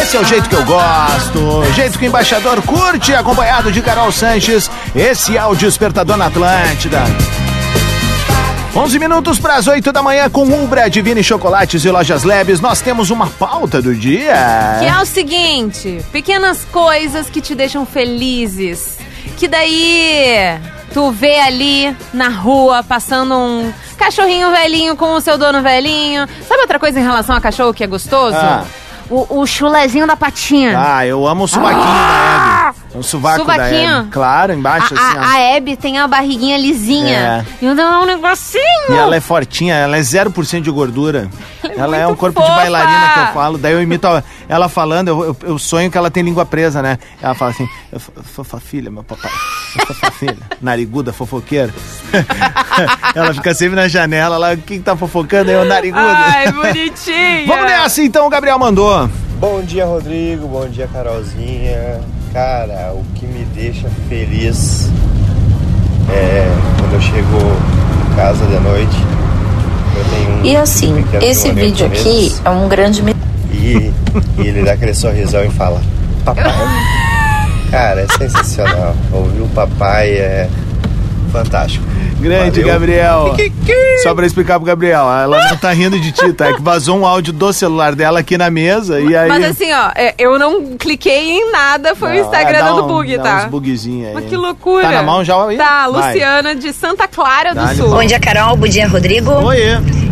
[0.09, 3.79] Esse é o jeito que eu gosto, o jeito que o embaixador curte, acompanhado de
[3.79, 4.67] Carol Sanches.
[4.95, 7.03] Esse é o Despertador na Atlântida.
[8.75, 12.59] 11 minutos para as 8 da manhã com Umbra, Divine Chocolates e Lojas Lebes.
[12.59, 14.77] Nós temos uma pauta do dia.
[14.79, 18.97] Que é o seguinte, pequenas coisas que te deixam felizes.
[19.37, 20.59] Que daí
[20.91, 26.27] tu vê ali na rua passando um cachorrinho velhinho com o seu dono velhinho.
[26.47, 28.35] Sabe outra coisa em relação a cachorro que é gostoso?
[28.35, 28.65] Ah.
[29.09, 30.73] O, o chulezinho da patinha.
[30.77, 32.97] Ah, eu amo o suvaquinho da Hebe.
[32.99, 33.67] O sovaco da?
[33.67, 34.09] Hebe.
[34.11, 35.21] Claro, embaixo A, assim, ó.
[35.21, 37.45] a, a Abby tem a barriguinha lisinha.
[37.61, 38.61] E eu dou um negocinho.
[38.89, 41.29] E ela é fortinha, ela é 0% de gordura.
[41.77, 42.60] Ela é, um corpo de fofa.
[42.60, 43.58] bailarina que eu falo.
[43.58, 46.82] Daí eu imito a- ela falando, eu, eu- eu sonho que ela tem língua presa,
[46.82, 46.97] né?
[47.21, 49.32] Ela fala assim, eu, fo- fofa filha, meu papai.
[49.88, 50.38] Fofa filha.
[50.62, 51.73] Nariguda, fofoqueira.
[53.15, 56.01] ela fica sempre na janela lá, quem tá fofocando aí é o nariguda.
[56.03, 57.47] Ai, bonitinha.
[57.47, 59.10] Vamos nessa então, o Gabriel mandou.
[59.39, 60.47] Bom dia, Rodrigo.
[60.47, 62.01] Bom dia, Carolzinha.
[62.34, 64.89] Cara, o que me deixa feliz
[66.12, 66.47] é
[66.79, 67.38] quando eu chego
[68.12, 68.97] em casa de noite.
[70.43, 73.03] E assim, esse vídeo aqui é um grande
[73.51, 73.91] E,
[74.38, 75.81] e ele dá aquele sorrisão e fala:
[76.23, 76.43] Papai.
[77.69, 78.95] Cara, é sensacional.
[79.12, 80.49] Ouvir o papai é
[81.29, 81.85] fantástico.
[82.19, 82.73] Grande, Valeu.
[82.73, 83.35] Gabriel.
[84.03, 86.49] Só pra explicar pro Gabriel, ela não tá rindo de ti, tá?
[86.49, 89.29] É que vazou um áudio do celular dela aqui na mesa e aí...
[89.29, 92.83] Mas assim, ó, é, eu não cliquei em nada, foi o Não, Instagram é, dando
[92.83, 93.37] um- bug, dá tá?
[93.45, 94.13] uns bugzinhos aí.
[94.13, 94.83] Mas que loucura.
[94.83, 95.55] Tá na mão já aí?
[95.57, 96.07] Tá, Vai.
[96.13, 97.89] Luciana de Santa Clara do Sul.
[97.89, 98.03] bom.
[98.03, 98.57] Dia, Carol.
[98.57, 99.31] Bom dia, Rodrigo.
[99.31, 99.59] Oi.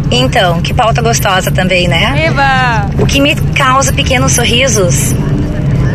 [0.09, 2.27] Então, que pauta gostosa também, né?
[2.27, 2.89] Eba!
[3.01, 5.13] O que me causa pequenos sorrisos?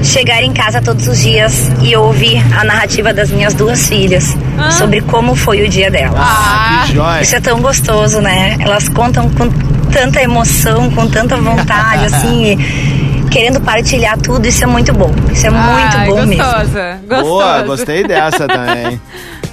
[0.03, 4.37] Chegar em casa todos os dias e ouvir a narrativa das minhas duas filhas
[4.77, 6.15] sobre como foi o dia delas.
[6.19, 7.23] Ah, que joia.
[7.23, 8.57] Isso é tão gostoso, né?
[8.61, 9.49] Elas contam com
[9.93, 14.47] tanta emoção, com tanta vontade, assim, e querendo partilhar tudo.
[14.47, 15.11] Isso é muito bom.
[15.33, 16.43] Isso é muito Ai, bom mesmo.
[16.45, 17.23] gostosa, gostosa.
[17.23, 19.01] Boa, gostei dessa também.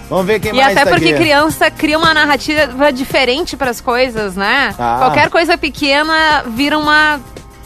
[0.10, 1.18] Vamos ver quem E mais até tá porque aqui.
[1.20, 4.74] criança cria uma narrativa diferente pras coisas, né?
[4.80, 4.96] Ah.
[4.98, 7.20] Qualquer coisa pequena vira uma,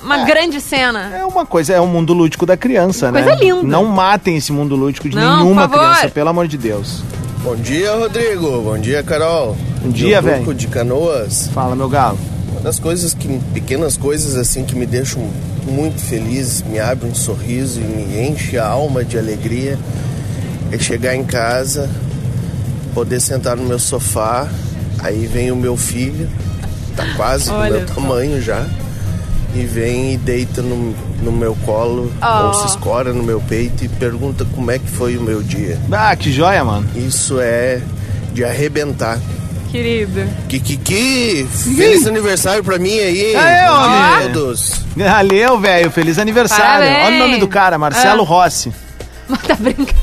[0.04, 1.12] uma grande cena.
[1.16, 3.24] É uma coisa, é o mundo lúdico da criança, né?
[3.24, 3.64] Coisa linda.
[3.64, 7.04] Não matem esse mundo lúdico de Não, nenhuma criança, pelo amor de Deus.
[7.44, 8.62] Bom dia, Rodrigo.
[8.62, 9.58] Bom dia, Carol.
[9.82, 10.54] Bom dia, Do velho.
[10.54, 11.50] de Canoas.
[11.54, 12.18] Fala, meu galo.
[12.52, 15.28] Uma das coisas que, pequenas coisas assim que me deixam
[15.68, 19.78] muito feliz, me abre um sorriso e me enche a alma de alegria,
[20.72, 21.90] é chegar em casa,
[22.94, 24.48] poder sentar no meu sofá,
[25.00, 26.30] aí vem o meu filho,
[26.96, 27.94] tá quase do Olha meu só.
[27.96, 28.66] tamanho já,
[29.56, 32.48] e vem e deita no, no meu colo, Oh.
[32.48, 35.80] ou se escora no meu peito e pergunta como é que foi o meu dia.
[35.92, 36.88] Ah, que joia, mano.
[36.96, 37.82] Isso é
[38.34, 39.20] de arrebentar.
[39.72, 40.24] Querido.
[40.50, 43.36] Kikiki, feliz aniversário pra mim aí.
[43.36, 44.32] Aê, homem.
[44.34, 44.82] todos.
[44.96, 45.90] Valeu, velho.
[45.92, 46.64] Feliz aniversário.
[46.88, 47.06] Parabéns.
[47.08, 48.26] Olha o nome do cara, Marcelo Ah.
[48.26, 48.72] Rossi.
[49.28, 49.94] Mas tá brincando.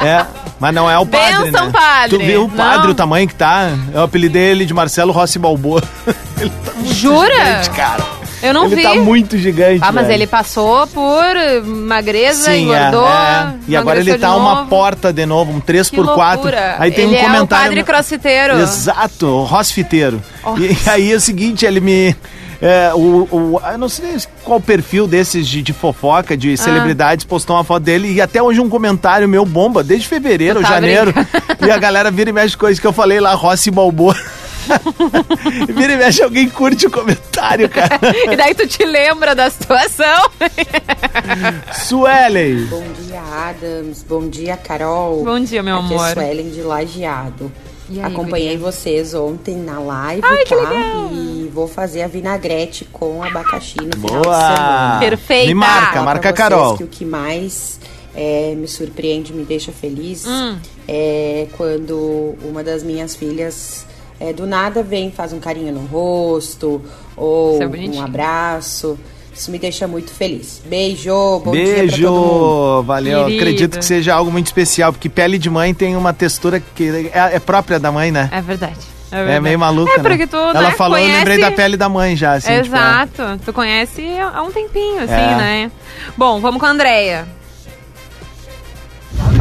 [0.00, 0.24] É,
[0.58, 1.72] mas não é o padre, Benção, né?
[1.72, 2.18] padre.
[2.18, 2.90] Tu viu o padre, Não.
[2.90, 3.70] o tamanho que tá?
[3.92, 5.82] Eu apelidei ele de Marcelo Rossi Balboa.
[6.40, 7.28] ele tá muito Jura?
[7.34, 8.04] gigante, cara.
[8.44, 8.82] Eu não ele vi.
[8.82, 10.18] tá muito gigante, Ah, mas velho.
[10.18, 13.08] ele passou por eh, magreza, Sim, é, engordou.
[13.08, 13.54] é.
[13.68, 15.96] E agora ele tá uma porta de novo, um 3x4.
[16.04, 16.76] loucura.
[16.78, 17.64] Aí tem Ele um é o comentário.
[17.68, 18.58] padre crossfiteiro.
[18.60, 20.22] Exato, o Rosfiteiro.
[20.58, 22.14] E aí é o seguinte, ele me.
[22.62, 26.36] é, o, o- eu não sei qual perfil desses de, de fofoca, Ah.
[26.36, 30.60] de celebridades, postou uma foto dele e até hoje um comentário meu bomba, desde fevereiro,
[30.62, 31.12] tá janeiro.
[31.64, 34.14] E a galera vira e mexe coisas que eu falei lá, Rossi Balboa.
[35.74, 37.98] vira e mexe, alguém curte o comentário, cara.
[38.32, 40.30] E daí tu te lembra da situação.
[41.86, 42.64] Suelen.
[42.66, 44.02] Bom dia, Adams.
[44.08, 45.24] Bom dia, Carol.
[45.24, 46.08] Bom dia, meu Aqui amor.
[46.08, 47.52] é Suelen de Lajeado.
[47.90, 48.72] E aí, Acompanhei guria?
[48.72, 50.56] vocês ontem na live, Ai, que tá?
[50.56, 51.10] legal.
[51.12, 54.38] E vou fazer a vinagrete com abacaxi no final Boa!
[54.38, 54.96] de semana.
[55.00, 55.46] Perfeita.
[55.48, 56.76] Me marca, marca a Carol.
[56.78, 57.78] Que o que mais
[58.14, 60.56] é, me surpreende, me deixa feliz, Hum.
[60.88, 63.84] é quando uma das minhas filhas
[64.28, 66.80] é, do nada vem, faz um carinho no rosto
[67.16, 68.98] ou é um abraço.
[69.34, 70.62] Isso me deixa muito feliz.
[70.64, 71.10] Beijo,
[71.44, 71.90] bom dia pra todo mundo.
[71.90, 73.24] Beijo, valeu.
[73.24, 73.36] Querido.
[73.42, 77.34] Acredito que seja algo muito especial, porque pele de mãe tem uma textura que é,
[77.34, 78.28] é própria da mãe, né?
[78.32, 78.78] É verdade.
[79.10, 79.40] É, É, verdade.
[79.42, 80.08] meio maluca, É né?
[80.08, 81.18] porque tu, Ela né, falou, eu conhece...
[81.18, 82.46] lembrei da pele da mãe já, assim.
[82.62, 83.40] tipo, Exato.
[83.44, 85.36] Tu conhece há um tempinho, assim, É.
[85.36, 85.70] né?
[86.16, 87.26] Bom, vamos com a Andrea.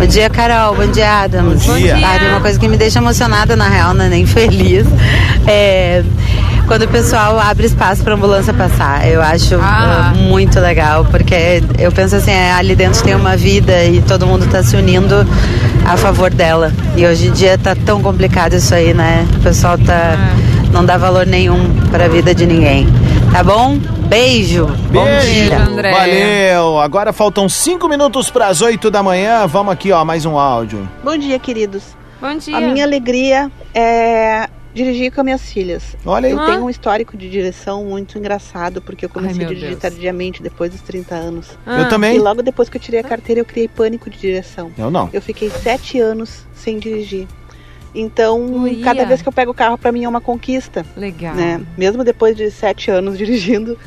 [0.03, 0.75] Bom dia, Carol.
[0.75, 1.65] Bom dia, Adams.
[1.65, 1.95] Bom dia.
[1.95, 4.85] Ah, uma coisa que me deixa emocionada, na real, não é nem feliz.
[5.47, 6.03] É
[6.67, 9.07] quando o pessoal abre espaço para ambulância passar.
[9.07, 10.11] Eu acho Ah.
[10.11, 14.27] ah, muito legal, porque eu penso assim, é, ali dentro tem uma vida e todo
[14.27, 15.25] mundo tá se unindo
[15.85, 16.73] a favor dela.
[16.97, 19.25] E hoje em dia tá tão complicado isso aí, né?
[19.37, 20.17] O pessoal tá
[20.73, 22.87] não dá valor nenhum para a vida de ninguém.
[23.33, 23.77] Tá bom?
[24.07, 24.67] Beijo.
[24.91, 25.57] Bom Beijo, dia.
[25.63, 25.95] Andréia.
[25.95, 26.79] valeu.
[26.79, 29.47] Agora faltam cinco minutos para as oito da manhã.
[29.47, 30.87] Vamos aqui, ó, mais um áudio.
[31.03, 31.83] Bom dia, queridos.
[32.21, 32.55] Bom dia.
[32.55, 35.95] A minha alegria é dirigir com as minhas filhas.
[36.05, 36.31] Olha aí.
[36.33, 36.45] Eu Ah.
[36.45, 39.81] tenho um histórico de direção muito engraçado, porque eu comecei meu a dirigir Deus.
[39.81, 41.57] tardiamente, depois dos 30 anos.
[41.65, 41.79] Ah.
[41.81, 42.15] Eu também.
[42.15, 44.71] E logo depois que eu tirei a carteira, eu criei pânico de direção.
[44.77, 45.09] Eu não.
[45.11, 47.27] Eu fiquei sete anos sem dirigir.
[47.95, 48.83] Então, Uia.
[48.83, 50.85] cada vez que eu pego o carro, pra mim é uma conquista.
[50.97, 51.35] Legal.
[51.35, 51.61] Né?
[51.77, 53.77] Mesmo depois de sete anos dirigindo,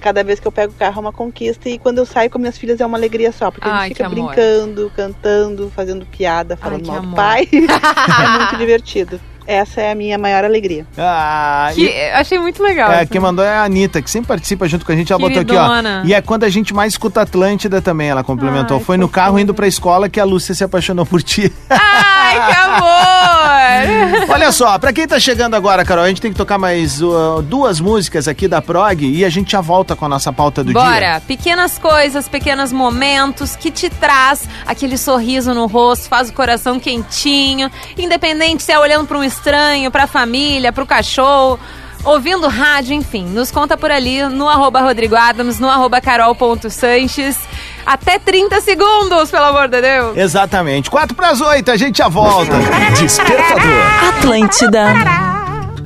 [0.00, 1.68] cada vez que eu pego o carro é uma conquista.
[1.68, 3.96] E quando eu saio com minhas filhas é uma alegria só, porque a Ai, gente
[3.96, 7.48] fica brincando, cantando, fazendo piada, falando que mal do pai.
[7.52, 9.20] é muito divertido.
[9.46, 10.86] Essa é a minha maior alegria.
[10.96, 12.90] Ah, Que, e- achei muito legal.
[12.90, 15.12] É, quem mandou é a Anitta, que sempre participa junto com a gente.
[15.12, 16.00] Ela botou aqui, Queridona.
[16.02, 16.06] ó.
[16.08, 18.78] E é quando a gente mais escuta Atlântida também, ela complementou.
[18.78, 21.52] Ai, Foi no carro indo pra escola que a Lúcia se apaixonou por ti.
[21.68, 23.43] Ai, que amor!
[24.28, 27.42] Olha só, pra quem tá chegando agora, Carol, a gente tem que tocar mais uh,
[27.42, 30.72] duas músicas aqui da Prog e a gente já volta com a nossa pauta do
[30.72, 30.80] dia.
[30.80, 31.22] Bora!
[31.26, 37.70] Pequenas coisas, pequenos momentos que te traz aquele sorriso no rosto, faz o coração quentinho,
[37.96, 41.58] independente se é olhando para um estranho, pra família, pro cachorro,
[42.04, 43.24] ouvindo rádio, enfim.
[43.26, 47.38] Nos conta por ali no arroba Rodrigo Adams, no arroba carol.sanches.
[47.86, 50.16] Até 30 segundos, pelo amor de Deus!
[50.16, 50.90] Exatamente.
[50.90, 52.52] Quatro pras oito, a gente já volta.
[52.98, 54.18] Despertador.
[54.18, 54.86] Atlântida.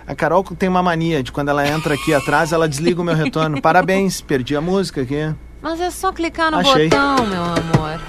[0.07, 3.15] A Carol tem uma mania de quando ela entra aqui atrás, ela desliga o meu
[3.15, 3.61] retorno.
[3.63, 5.35] Parabéns, perdi a música aqui.
[5.61, 6.89] Mas é só clicar no Achei.
[6.89, 8.01] botão, meu amor.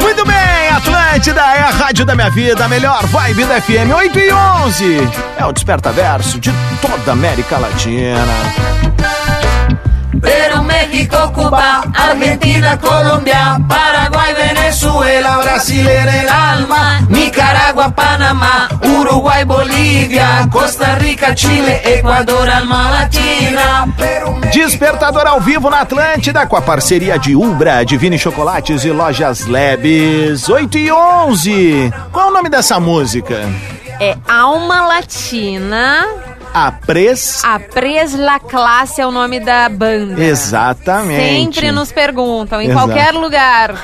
[0.00, 4.18] Muito bem, Atlântida é a rádio da minha vida, a melhor vibe da FM 8
[4.18, 4.98] e 11.
[5.38, 8.20] É o Desperta Verso de toda a América Latina.
[10.20, 20.48] Pero México, Cuba, Argentina, Colombia, Paraguay, Venezuela, Brasil en el alma, Nicaragua, Panamá, Uruguay, Bolívia,
[20.50, 23.86] Costa Rica, Chile, Equador, Alma Latina.
[24.52, 30.48] Despertador ao vivo na Atlântida com a parceria de Ubra, Divine Chocolates e Lojas Lebes
[30.48, 31.92] 8 e 11.
[32.12, 33.40] Qual é o nome dessa música?
[34.00, 36.35] É Alma Latina.
[36.58, 37.44] A Pres.
[37.44, 40.18] A Pres La Classe é o nome da banda.
[40.24, 41.54] Exatamente.
[41.56, 42.86] Sempre nos perguntam, em Exato.
[42.86, 43.74] qualquer lugar.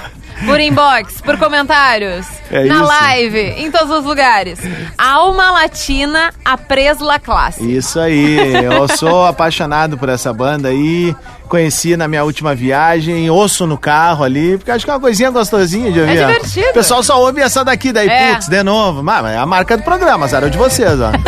[0.46, 2.84] Por inbox, por comentários, É na isso.
[2.84, 4.58] live, em todos os lugares.
[4.96, 6.58] Alma Latina, a
[7.00, 7.76] La Classe.
[7.76, 11.14] Isso aí, eu sou apaixonado por essa banda aí.
[11.50, 15.30] Conheci na minha última viagem, ouço no carro ali, porque acho que é uma coisinha
[15.30, 16.22] gostosinha de ouvir.
[16.24, 16.26] ó.
[16.26, 16.70] divertido.
[16.70, 18.32] O pessoal só ouve essa daqui, daí, É.
[18.32, 19.02] putz, de novo.
[19.02, 21.10] Mas é a marca do programa, zero de vocês, ó.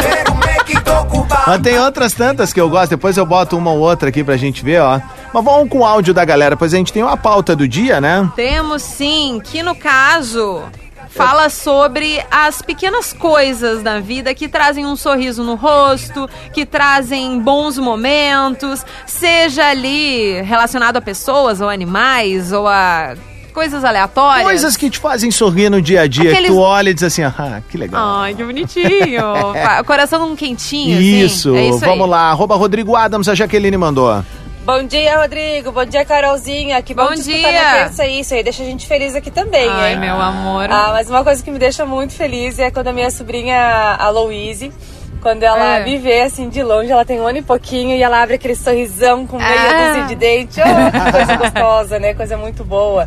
[1.47, 4.37] Mas tem outras tantas que eu gosto, depois eu boto uma ou outra aqui pra
[4.37, 5.01] gente ver, ó.
[5.33, 8.01] Mas vamos com o áudio da galera, pois a gente tem uma pauta do dia,
[8.01, 8.31] né?
[8.35, 10.63] Temos sim, que no caso
[11.09, 17.39] fala sobre as pequenas coisas da vida que trazem um sorriso no rosto, que trazem
[17.39, 23.15] bons momentos, seja ali relacionado a pessoas ou animais ou a
[23.55, 24.43] coisas aleatórias.
[24.45, 27.05] Coisas que te fazem sorrir no dia a dia, Aqueles- que tu olha e diz
[27.05, 28.19] assim, ah, que legal.
[28.21, 29.23] Ai, que bonitinho.
[29.87, 31.25] Coração quentinho, assim.
[31.25, 32.11] Isso, É isso vamos aí.
[32.11, 34.23] lá, arroba Rodrigo Adams, a Jaqueline mandou.
[34.67, 35.71] Bom dia, Rodrigo.
[35.73, 36.81] Bom dia, Carolzinha.
[36.81, 37.53] Que bom, Bom dia.
[37.53, 38.07] na terça.
[38.07, 40.01] Isso aí deixa a gente feliz aqui também, Ai, hein?
[40.01, 40.67] meu amor.
[40.71, 43.59] Ah, mas uma coisa que me deixa muito feliz é quando a minha sobrinha,
[43.99, 44.73] a Louise,
[45.21, 45.85] quando ela É.
[45.85, 48.55] me vê assim de longe, ela tem um ano e pouquinho e ela abre aquele
[48.57, 49.89] sorrisão com meia Ah.
[49.89, 50.61] dúzia de dente.
[50.61, 52.15] Oh, que coisa gostosa, né?
[52.15, 53.07] Coisa muito boa.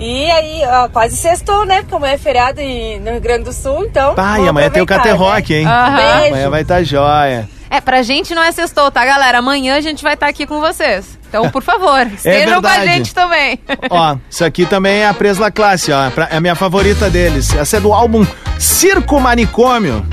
[0.00, 1.82] E aí, ó, quase sextou, né?
[1.82, 4.14] Porque amanhã é feriado em- no Rio Grande do Sul, então.
[4.14, 5.58] Pai, amanhã tem o Cater Rock, né?
[5.60, 5.66] hein?
[5.66, 6.26] Aham.
[6.28, 7.48] Amanhã vai estar tá jóia.
[7.68, 9.38] É, pra gente não é sextou, tá, galera?
[9.38, 11.18] Amanhã a gente vai estar aqui com vocês.
[11.28, 13.60] Então, por favor, estejam com a É gente também.
[13.90, 16.06] Ó, isso aqui também é a Presla Classe, ó.
[16.06, 17.54] É É a minha favorita deles.
[17.54, 18.26] Essa é do álbum
[18.58, 20.04] Circo Manicômio.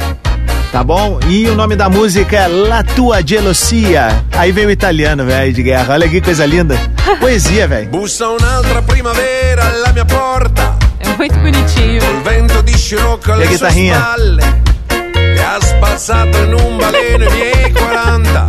[0.72, 1.20] Tá bom?
[1.28, 4.24] E o nome da música é La Tua Gelosia.
[4.34, 5.94] Aí vem o italiano, velho, de guerra.
[5.94, 6.78] Olha que coisa linda.
[7.20, 7.90] Poesia, velho.
[7.90, 10.76] Bussa un'altra primavera alla mia porta.
[11.00, 12.02] É muito bonitinho.
[12.04, 13.96] Il vento di scirocco E a alle sue guitarrinha?
[13.96, 14.44] spalle.
[15.14, 18.48] Che ha spazzato in un baleno i miei 40.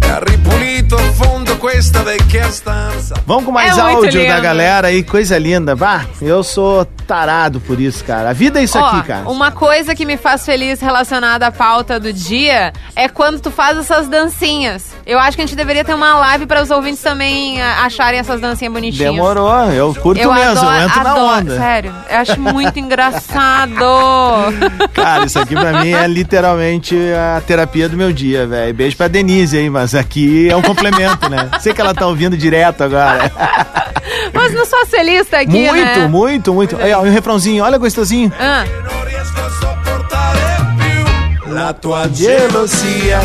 [0.00, 3.14] Che ha ripulito a fondo questa vecchia stanza.
[3.26, 5.74] Vamos com mais É áudio da galera aí, coisa linda.
[5.74, 8.28] Bah, eu sou tarado por isso, cara.
[8.28, 9.28] A vida é isso Ó, aqui, cara.
[9.30, 13.78] Uma coisa que me faz feliz relacionada à pauta do dia é quando tu faz
[13.78, 14.94] essas dancinhas.
[15.06, 18.20] Eu acho que a gente deveria ter uma live para os ouvintes também ah, acharem
[18.20, 19.14] essas dancinhas bonitinhas.
[19.14, 21.56] Demorou, eu curto Eu mesmo, adoro, eu entro na adoro, onda.
[21.56, 23.74] Sério, eu acho muito engraçado.
[24.92, 28.74] Cara, isso aqui pra mim é literalmente a terapia do meu dia, velho.
[28.74, 31.48] Beijo pra Denise aí, mas aqui é um complemento, né?
[31.60, 33.32] Sei que ela tá ouvindo direto agora.
[34.32, 36.06] Mas não sou feliz tá aqui, muito, né?
[36.06, 36.76] muito, muito.
[36.80, 38.32] Aí, ó, e o refrãozinho, olha gostosinho.
[38.38, 38.64] Ah.
[41.46, 43.20] La tua gelosia.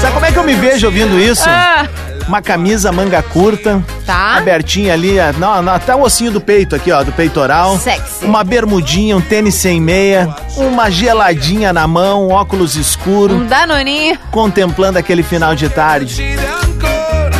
[0.00, 1.44] Sabe como é que eu me vejo ouvindo isso?
[1.48, 1.86] Ah.
[2.28, 4.34] Uma camisa manga curta, Tá.
[4.36, 7.78] abertinha ali, é, não, não, até o ossinho do peito aqui, ó, do peitoral.
[7.78, 8.24] Sexy.
[8.24, 14.18] Uma bermudinha, um tênis sem meia, uma geladinha na mão, óculos escuros, Um danoninho.
[14.32, 16.20] contemplando aquele final de tarde.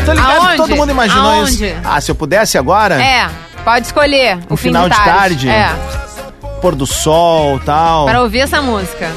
[0.07, 0.57] Tô ligado que Aonde?
[0.57, 1.67] todo mundo imaginou Aonde?
[1.67, 1.77] isso.
[1.85, 3.29] Ah, se eu pudesse agora, É,
[3.65, 5.47] pode escolher o fim final de de tarde.
[5.47, 5.51] tarde.
[5.51, 5.71] É,
[6.63, 8.07] pôr do sol tal.
[8.07, 9.11] para ouvir essa música.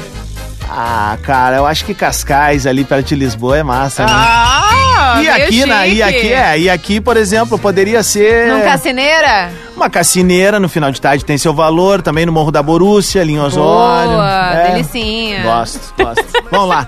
[0.72, 4.12] Ah, cara, eu acho que Cascais ali perto de Lisboa é massa, né?
[4.14, 9.50] Ah, e aqui, na, e aqui, é, e aqui, por exemplo, poderia ser Num cassineira?
[9.74, 13.40] uma cassineira no final de tarde, tem seu valor, também no Morro da Borússia, em
[13.40, 14.12] Osório.
[14.12, 14.70] Boa, É.
[14.72, 15.42] delicinha.
[15.42, 16.24] Gosto, gosto.
[16.52, 16.86] Vamos lá.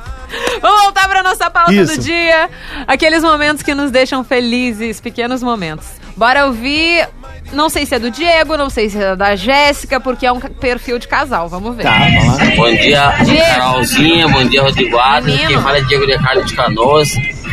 [0.63, 0.82] Vamos
[1.23, 1.97] nossa pauta Isso.
[1.97, 2.49] do dia.
[2.87, 5.87] Aqueles momentos que nos deixam felizes, pequenos momentos.
[6.17, 7.09] Bora ouvir.
[7.53, 10.41] Não sei se é do Diego, não sei se é da Jéssica, porque é um
[10.41, 11.49] perfil de casal.
[11.49, 11.83] Vamos ver.
[11.83, 12.45] Tá, vamos lá.
[12.57, 13.47] Bom dia, Diego.
[13.47, 14.29] Carolzinha.
[14.29, 15.27] Bom dia, Rodrigo Adams.
[15.27, 15.49] Menino.
[15.49, 17.11] Quem fala é Diego de Carlos de Canoas.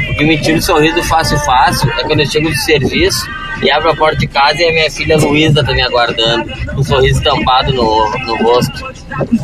[0.09, 3.30] O que me tira o sorriso fácil, fácil é quando eu chego do serviço
[3.62, 6.82] e abro a porta de casa e a minha filha Luísa tá me aguardando, com
[6.82, 8.89] um sorriso estampado no, no rosto.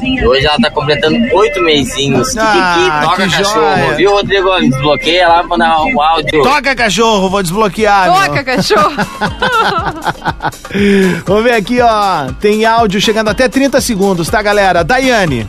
[0.02, 2.36] E hoje ela tá completando oito meizinhos.
[2.38, 3.94] Ah, toca que cachorro, joia.
[3.96, 4.50] viu, Rodrigo?
[4.62, 6.44] Desbloqueia lá pra mandar o áudio.
[6.44, 8.12] Toca, cachorro, vou desbloquear.
[8.12, 8.26] meu.
[8.30, 8.94] Toca, cachorro.
[11.26, 12.32] Vamos ver aqui, ó.
[12.40, 14.84] Tem áudio chegando até 30 segundos, tá, galera?
[14.84, 15.48] Daiane.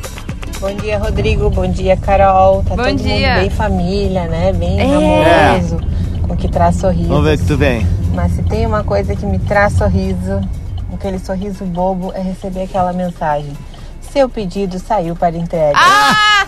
[0.60, 1.50] Bom dia, Rodrigo.
[1.50, 2.62] Bom dia, Carol.
[2.66, 3.28] Tá Bom todo dia.
[3.28, 4.52] mundo bem família, né?
[4.54, 4.84] Bem É.
[5.50, 5.78] amoroso,
[6.26, 7.08] com o que traz sorriso.
[7.08, 7.86] Vamos ver o que tu vem.
[8.16, 10.40] Mas se tem uma coisa que me traz sorriso,
[10.90, 13.52] aquele sorriso bobo, é receber aquela mensagem.
[14.10, 15.76] Seu pedido saiu para entrega.
[15.76, 16.46] Ah!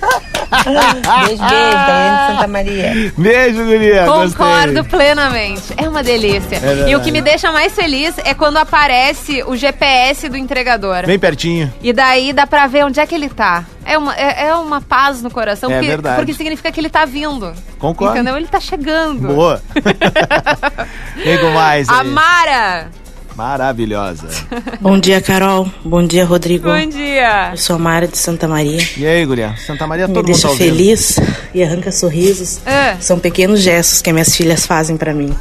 [0.49, 3.13] beijo, beijo, Daiane de Santa Maria.
[3.19, 4.07] Beijo, guria.
[4.07, 4.99] Concordo gostei.
[4.99, 5.75] plenamente.
[5.77, 6.59] É uma delícia.
[6.59, 6.91] verdade.
[6.91, 11.05] e o que me deixa mais feliz é quando aparece o GPS do entregador.
[11.05, 11.71] Bem pertinho.
[11.83, 13.67] E daí dá pra ver onde é que ele tá.
[13.85, 15.71] É uma, é, é uma paz no coração.
[15.71, 16.17] É porque, verdade.
[16.17, 17.53] porque significa que ele tá vindo.
[17.79, 18.15] Concordo.
[18.15, 18.37] Entendeu?
[18.37, 19.29] Ele tá chegando.
[19.29, 19.63] Boa.
[21.41, 22.09] Com mais A aí.
[22.09, 22.91] Mara.
[23.37, 24.27] Maravilhosa.
[24.81, 25.71] Bom dia, Carol.
[25.85, 26.69] Bom dia, Rodrigo.
[26.69, 27.51] Bom dia.
[27.53, 28.81] Eu sou a Mara de Santa Maria.
[28.97, 29.55] E aí, guria?
[29.65, 31.21] Santa Maria Me todo mundo deixa tá feliz
[31.55, 32.61] e arranca sorrisos.
[32.67, 32.97] É.
[33.01, 35.33] São pequenos gestos que minhas filhas fazem pra mim.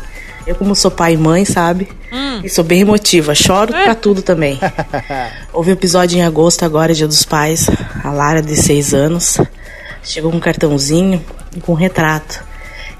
[0.45, 1.89] Eu, como sou pai e mãe, sabe?
[2.13, 2.41] Hum.
[2.43, 3.33] E sou bem emotiva.
[3.33, 4.59] Choro pra tudo também.
[5.51, 7.67] Houve um episódio em agosto, agora, Dia dos Pais.
[8.03, 9.37] A Lara, de seis anos,
[10.03, 11.23] chegou com um cartãozinho
[11.55, 12.46] e com um retrato.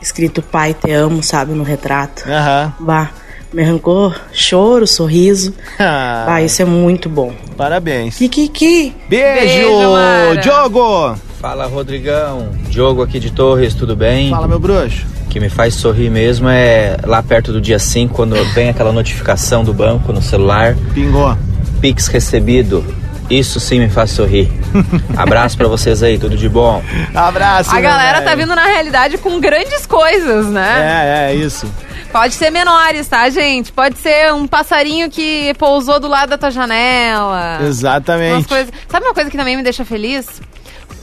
[0.02, 1.54] Escrito Pai, te amo, sabe?
[1.54, 2.24] No retrato.
[2.30, 2.74] Aham.
[2.80, 3.10] Bah,
[3.54, 5.54] me arrancou choro, sorriso.
[5.80, 7.34] Ah, Bah, isso é muito bom.
[7.56, 8.16] Parabéns.
[8.18, 8.96] Kikiki.
[9.10, 10.38] Beijo, Beijo, Mara.
[10.38, 11.16] Diogo.
[11.40, 12.50] Fala, Rodrigão.
[12.70, 14.30] Diogo aqui de Torres, tudo bem?
[14.32, 15.06] Fala, meu bruxo.
[15.26, 18.92] O que me faz sorrir mesmo é lá perto do dia 5, quando vem aquela
[18.92, 20.76] notificação do banco no celular.
[20.94, 21.36] Pingou.
[21.80, 22.84] Pix recebido.
[23.30, 24.50] Isso sim me faz sorrir.
[25.18, 26.82] Abraço pra vocês aí, tudo de bom.
[27.14, 27.76] Abraço.
[27.76, 28.38] A galera tá velho.
[28.44, 31.28] vindo na realidade com grandes coisas, né?
[31.28, 31.70] É, é, isso.
[32.12, 33.72] Pode ser menores, tá, gente?
[33.74, 37.60] Pode ser um passarinho que pousou do lado da tua janela.
[37.64, 38.34] Exatamente.
[38.34, 40.42] Umas coisas- Sabe uma coisa que também me deixa feliz?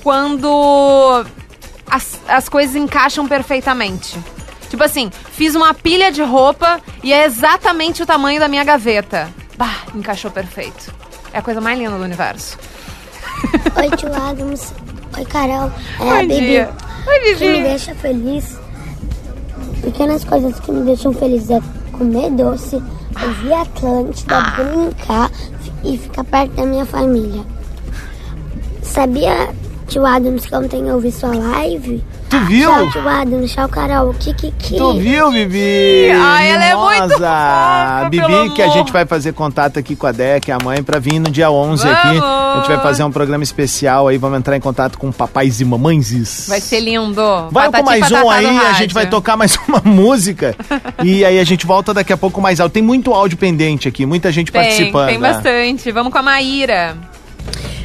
[0.02, 1.24] Quando
[1.90, 4.18] as, as coisas encaixam perfeitamente.
[4.70, 9.28] Tipo assim, fiz uma pilha de roupa e é exatamente o tamanho da minha gaveta.
[9.56, 10.92] Bah, encaixou perfeito.
[11.34, 12.56] É a coisa mais linda do universo.
[13.76, 14.72] Oi, tio Adams.
[15.18, 15.68] Oi, Carol.
[15.98, 16.58] É Bom a Bibi.
[17.08, 17.34] Oi, Bibi.
[17.34, 18.56] O que me deixa feliz.
[19.82, 21.60] Pequenas coisas que me deixam feliz é
[21.90, 22.80] comer doce,
[23.20, 24.50] ouvir Atlântida, Ah.
[24.52, 25.30] brincar
[25.82, 27.42] e ficar perto da minha família.
[28.80, 29.48] Sabia,
[29.88, 32.00] tio Adams, que ontem eu vi sua live?
[32.34, 32.70] Tu viu?
[32.70, 33.46] Tchau, tio Adam.
[33.46, 34.14] Tchau, Carol.
[34.14, 34.76] Kikiki.
[34.76, 36.10] Tu viu, Bibi?
[36.10, 40.12] Ai, ela é muito fofa, Bibi, que a gente vai fazer contato aqui com a
[40.12, 42.18] Dé, que é a mãe, pra vir no dia 11 aqui.
[42.18, 45.64] A gente vai fazer um programa especial aí, vamos entrar em contato com papais e
[45.64, 46.46] mamães.
[46.48, 47.22] Vai ser lindo.
[47.50, 50.56] Vai Patati com mais um aí, no a gente vai tocar mais uma música.
[51.02, 52.72] e aí a gente volta daqui a pouco mais alto.
[52.72, 55.06] Tem muito áudio pendente aqui, muita gente Tem, participando.
[55.08, 55.32] tem né?
[55.32, 55.92] bastante.
[55.92, 56.96] Vamos com a Maíra.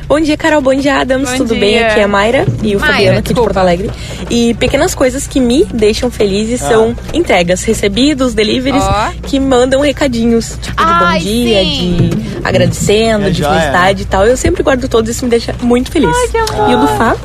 [0.09, 0.59] Bom dia, Carol.
[0.59, 1.29] Bom dia, Adams.
[1.29, 1.59] Bom Tudo dia.
[1.59, 1.83] bem?
[1.83, 3.91] Aqui é a Mayra e o Mayra, Fabiano aqui de Porto Alegre.
[4.27, 9.11] E pequenas coisas que me deixam felizes são entregas, recebidos, deliveries Ó.
[9.21, 12.09] que mandam recadinhos, tipo de bom dia, de
[12.43, 14.25] agradecendo, É de felicidade e tal.
[14.25, 16.09] Eu sempre guardo todos, isso me deixa muito feliz.
[16.33, 17.15] E o do Fá?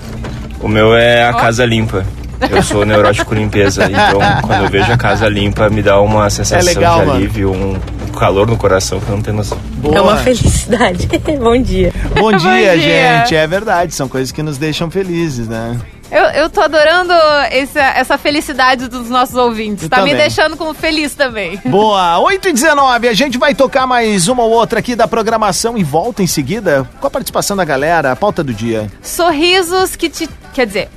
[0.60, 2.04] O meu é a casa limpa.
[2.50, 6.58] Eu sou neurótico limpeza, então quando eu vejo a casa limpa me dá uma sensação
[6.58, 7.78] É legal, de alívio, um
[8.14, 9.58] calor no coração que eu não tenho noção.
[9.92, 11.08] É uma felicidade.
[11.38, 11.92] bom dia.
[12.18, 13.18] Bom dia, dia.
[13.18, 13.34] gente.
[13.34, 15.78] É verdade, são coisas que nos deixam felizes, né?
[16.10, 17.12] Eu, eu tô adorando
[17.50, 19.84] essa, essa felicidade dos nossos ouvintes.
[19.84, 20.16] Eu tá me também.
[20.16, 21.60] deixando como feliz também.
[21.64, 25.76] Boa, 8 e 19 a gente vai tocar mais uma ou outra aqui da programação
[25.76, 28.88] e volta em seguida com a participação da galera, a pauta do dia.
[29.02, 30.28] Sorrisos que te.
[30.52, 30.88] Quer dizer.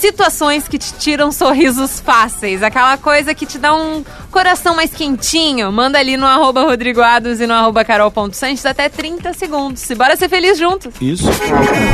[0.00, 2.62] Situações que te tiram sorrisos fáceis.
[2.62, 5.72] Aquela coisa que te dá um coração mais quentinho.
[5.72, 9.88] Manda ali no arroba Rodrigo Adams e no arroba carol.santos até 30 segundos.
[9.88, 10.92] E bora ser feliz juntos.
[11.00, 11.24] Isso.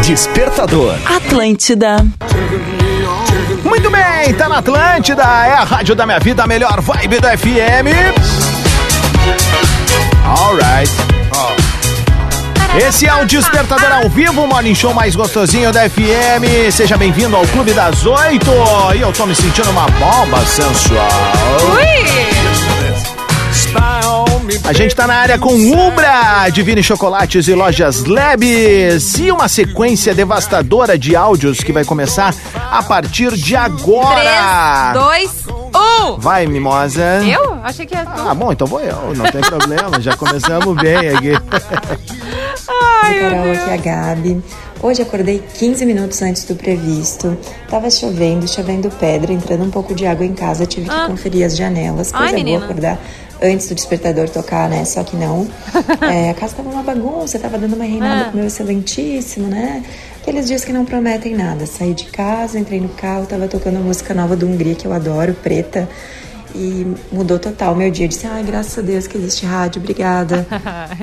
[0.05, 0.94] Despertador.
[1.05, 2.05] Atlântida.
[3.64, 7.36] Muito bem, tá na Atlântida, é a rádio da minha vida, a melhor vibe da
[7.36, 7.86] FM.
[10.24, 10.90] Alright.
[12.78, 16.70] Esse é o Despertador ao vivo, o morning show mais gostosinho da FM.
[16.70, 18.50] Seja bem-vindo ao Clube das Oito.
[18.96, 21.08] E eu tô me sentindo uma bomba sensual.
[24.64, 29.18] A gente tá na área com Ubra, Divine Chocolates e Lojas Lebes.
[29.18, 32.32] E uma sequência devastadora de áudios que vai começar
[32.70, 34.92] a partir de agora.
[34.92, 36.18] 3, 2, 1.
[36.18, 37.20] Vai, mimosa.
[37.24, 37.58] Eu?
[37.64, 38.06] Achei que ia.
[38.06, 41.32] Ah, bom, então vou eu, não tem problema, já começamos bem aqui.
[42.68, 44.42] Oi, Carol, aqui é a Gabi.
[44.82, 47.36] Hoje acordei 15 minutos antes do previsto.
[47.68, 51.56] Tava chovendo, chovendo pedra, entrando um pouco de água em casa, tive que conferir as
[51.56, 52.11] janelas.
[52.12, 52.64] Ai, Coisa boa menina.
[52.64, 52.98] acordar
[53.42, 54.84] antes do despertador tocar, né?
[54.84, 55.48] Só que não.
[56.11, 58.24] É, a casa tava uma bagunça, tava dando uma reinada Ah.
[58.30, 59.82] pro meu excelentíssimo, né?
[60.20, 61.66] Aqueles dias que não prometem nada.
[61.66, 64.92] Saí de casa, entrei no carro, tava tocando a música nova do Hungria, que eu
[64.92, 65.88] adoro, preta.
[66.55, 68.05] E mudou total meu dia.
[68.07, 70.46] Eu disse, ai, graças a Deus que existe rádio, obrigada.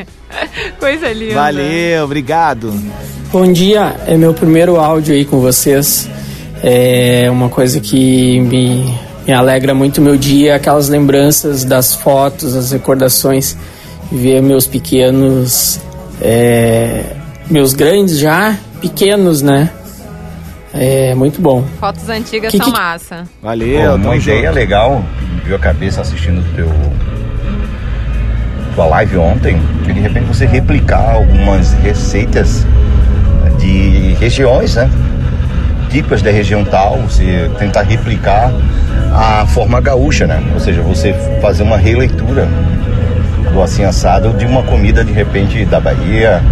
[0.80, 1.36] Coisa linda.
[1.36, 2.74] Valeu, obrigado.
[3.32, 6.10] Bom dia, é meu primeiro áudio aí com vocês.
[6.64, 8.94] É uma coisa que me,
[9.28, 13.56] me alegra muito meu dia, aquelas lembranças das fotos, as recordações,
[14.12, 15.80] ver meus pequenos,
[16.20, 17.04] é,
[17.50, 19.70] meus grandes já, pequenos, né?
[20.74, 21.64] É muito bom.
[21.80, 23.24] Fotos antigas Que- são que- massa.
[23.42, 25.04] Valeu, Pô, uma ideia legal,
[25.48, 26.70] viu a cabeça assistindo teu
[28.76, 32.68] tua live ontem, que de repente você replicar algumas receitas
[33.58, 34.90] de regiões, né?
[35.90, 38.52] Típicas da região tal, você tentar replicar
[39.14, 40.44] a forma gaúcha, né?
[40.54, 42.46] Ou seja, você fazer uma releitura
[43.54, 46.44] do assim assado de uma comida de repente da Bahia,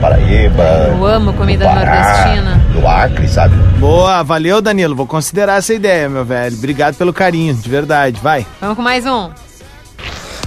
[0.00, 1.94] Paraíba, Eu amo comida do Pará,
[2.24, 2.60] nordestina.
[2.72, 3.54] do Acre, sabe?
[3.78, 4.94] Boa, valeu, Danilo.
[4.96, 6.56] Vou considerar essa ideia, meu velho.
[6.56, 8.18] Obrigado pelo carinho, de verdade.
[8.22, 8.46] Vai.
[8.60, 9.28] Vamos com mais um.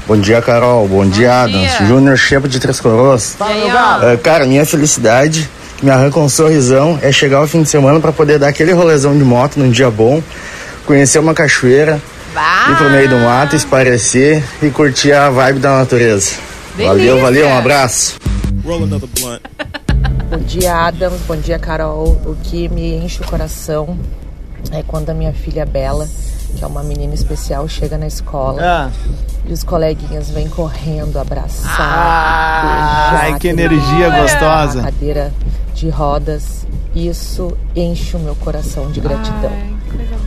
[0.07, 0.87] Bom dia, Carol.
[0.87, 1.77] Bom, dia, Adams.
[1.87, 3.35] Júnior Chepo de Três Coroas.
[3.37, 4.05] Fala, meu galo.
[4.13, 5.49] Ah, cara, minha felicidade,
[5.81, 9.17] me arranca um sorrisão, é chegar ao fim de semana pra poder dar aquele rolezão
[9.17, 10.21] de moto num dia bom,
[10.85, 12.01] conhecer uma cachoeira,
[12.69, 16.31] ir pro meio do mato, esparecer e curtir a vibe da natureza.
[16.77, 17.21] Valeu, Delícia.
[17.21, 18.15] valeu, um abraço.
[20.29, 21.21] Bom dia, Adams.
[21.27, 22.07] Bom dia, Carol.
[22.25, 23.97] O que me enche o coração
[24.71, 26.07] é quando a minha filha Bela,
[26.55, 28.89] que é uma menina especial, chega na escola Ah.
[29.45, 31.75] e os coleguinhas vêm correndo abraçar.
[31.77, 34.79] Ah, beijar, ai, que energia gostosa.
[34.79, 35.33] a Cadeira
[35.73, 36.65] de rodas.
[36.95, 39.51] Isso enche o meu coração de gratidão.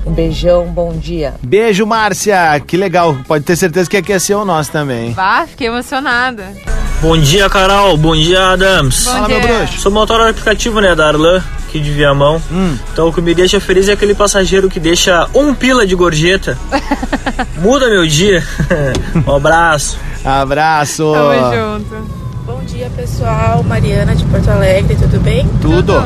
[0.05, 1.34] Um beijão, bom dia.
[1.43, 2.61] Beijo, Márcia.
[2.66, 3.16] Que legal.
[3.26, 5.12] Pode ter certeza que aqui é o nosso também.
[5.12, 6.53] Vá, fiquei emocionada.
[7.01, 7.97] Bom dia, Carol.
[7.97, 9.05] Bom dia, Adams.
[9.05, 9.59] Bom Fala, meu dia.
[9.59, 9.81] bruxo.
[9.81, 12.41] Sou motor aplicativo, né, da Arlan, aqui de Viamão.
[12.93, 16.59] Então o que me deixa feliz é aquele passageiro que deixa um pila de gorjeta.
[17.59, 18.43] Muda meu dia.
[19.27, 19.99] um abraço.
[20.25, 21.13] Abraço.
[22.45, 23.63] Bom dia, pessoal.
[23.63, 25.47] Mariana de Porto Alegre, tudo bem?
[25.61, 26.03] Tudo.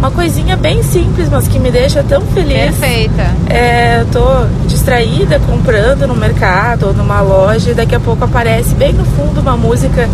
[0.00, 2.74] Uma coisinha bem simples, mas que me deixa tão feliz.
[2.74, 3.22] Perfeita.
[3.50, 8.74] É, eu tô distraída comprando no mercado ou numa loja e daqui a pouco aparece
[8.74, 10.08] bem no fundo uma música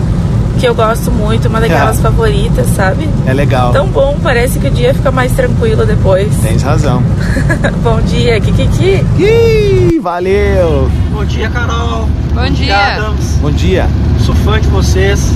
[0.59, 2.03] que eu gosto muito, uma daquelas É.
[2.03, 3.09] favoritas, sabe?
[3.27, 3.71] É legal.
[3.73, 6.35] Tão bom, parece que o dia fica mais tranquilo depois.
[6.43, 7.01] Tens razão.
[7.85, 9.05] bom dia, Kikiki.
[9.21, 10.91] Ih, valeu.
[11.13, 12.09] Bom dia, Carol.
[12.35, 12.77] Bom dia.
[12.77, 13.39] Adams.
[13.41, 13.87] Bom dia.
[14.25, 15.31] Sou fã de vocês.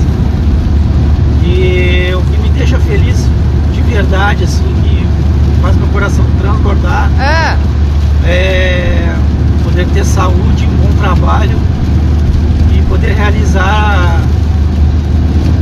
[1.45, 3.27] E o que me deixa feliz
[3.91, 7.57] verdade, assim, que faz meu coração transbordar, Ah,
[8.27, 9.15] é
[9.65, 11.59] poder ter saúde, um bom trabalho
[12.77, 14.21] e poder realizar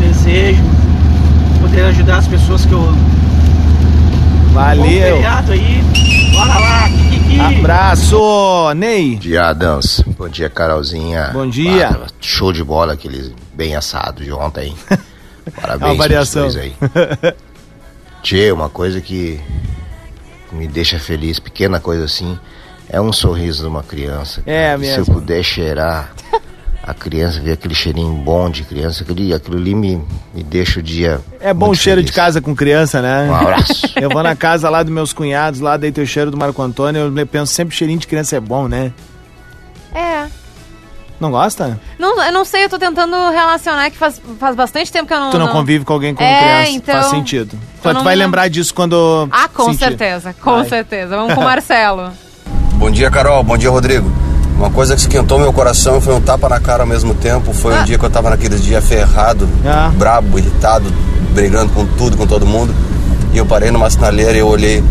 [0.00, 0.64] desejos,
[1.60, 2.80] poder ajudar as pessoas que eu.
[2.80, 4.82] Bom Valeu.
[5.14, 5.84] feriado aí.
[6.32, 6.88] Bora lá.
[7.58, 8.18] Abraço,
[8.74, 9.12] Ney.
[9.14, 10.02] Bom dia, Adams.
[10.18, 11.30] Bom dia, Carolzinha.
[11.32, 11.90] Bom dia.
[11.90, 14.74] Ah, show de bola, aquele bem assado de ontem.
[15.48, 16.46] É Parabéns uma variação.
[16.48, 16.74] aí.
[18.28, 19.40] Tchê, uma coisa que
[20.52, 22.38] me deixa feliz, pequena coisa assim,
[22.86, 24.42] é um sorriso de uma criança.
[24.44, 24.78] É cara.
[24.80, 25.14] Se eu mesmo.
[25.14, 26.12] puder cheirar
[26.82, 30.04] a criança, ver aquele cheirinho bom de criança, aquele, aquilo ali me,
[30.34, 31.22] me deixa o dia.
[31.40, 32.10] É bom o cheiro feliz.
[32.10, 33.30] de casa com criança, né?
[33.30, 33.86] Um abraço.
[33.96, 37.10] Eu vou na casa lá dos meus cunhados, lá deito o cheiro do Marco Antônio,
[37.16, 38.92] eu penso sempre cheirinho de criança é bom, né?
[41.18, 41.22] É.
[41.22, 41.78] Não gosta?
[41.98, 45.20] Não, eu não sei, eu tô tentando relacionar que faz, faz bastante tempo que eu
[45.20, 45.30] não.
[45.30, 46.70] tu não, convive com alguém como É, criança.
[46.70, 47.58] então- Faz sentido.
[47.84, 49.28] eu Tu não vai me- lembrar disso quando.
[49.32, 49.78] Ah, com sentir.
[49.78, 50.68] certeza, com Vai.
[50.68, 51.16] certeza.
[51.16, 52.10] Vamos com o Marcelo.
[52.74, 53.42] Bom dia, Carol.
[53.42, 54.10] Bom dia, Rodrigo.
[54.56, 57.52] Uma coisa que esquentou meu coração foi um tapa na cara ao mesmo tempo.
[57.52, 59.48] Foi um dia que eu tava naquele dia ferrado,
[59.94, 60.92] brabo, irritado,
[61.32, 62.74] brigando com tudo, com todo mundo.
[63.32, 64.82] E eu parei numa sinaleira e eu olhei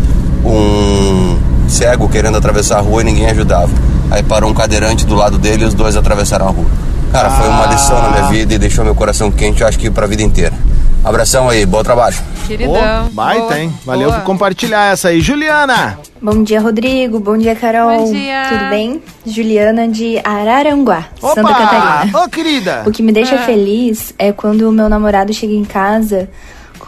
[0.44, 3.70] um cego querendo atravessar a rua e ninguém ajudava.
[4.10, 6.66] Aí parou um cadeirante do lado dele e os dois atravessaram a rua.
[7.12, 9.90] Cara, foi uma lição na minha vida e deixou meu coração quente, eu acho que
[9.90, 10.52] pra vida inteira.
[11.04, 12.16] Abração aí, bom trabalho.
[12.46, 13.06] Queridão.
[13.06, 13.72] Ô, baita, hein?
[13.84, 14.20] Valeu Boa.
[14.20, 15.20] por compartilhar essa aí.
[15.20, 15.98] Juliana!
[16.20, 17.20] Bom dia, Rodrigo.
[17.20, 18.06] Bom dia, Carol.
[18.06, 18.46] Bom dia.
[18.48, 19.00] Tudo bem?
[19.24, 21.54] Juliana de Araranguá, Santa Opa!
[21.54, 22.18] Catarina.
[22.24, 22.82] Ô, querida!
[22.86, 23.38] O que me deixa Ah.
[23.44, 26.28] feliz é quando o meu namorado chega em casa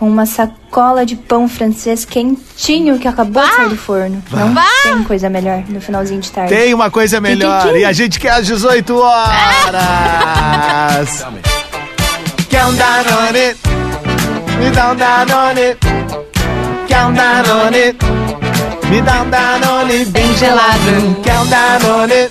[0.00, 4.22] com uma sacola de pão francês quentinho que acabou de sair do forno.
[4.30, 6.54] Não tem coisa melhor no finalzinho de tarde.
[6.54, 7.60] Tem uma coisa melhor.
[7.64, 7.80] Kikiki.
[7.80, 9.76] E a gente quer às 18 horas.
[12.48, 13.54] Quer um Danone?
[14.58, 15.76] Me dá um Danone.
[16.88, 17.96] Quer um Danone?
[18.88, 21.16] Me dá um Danone bem gelado.
[21.22, 22.30] Quer um Danone?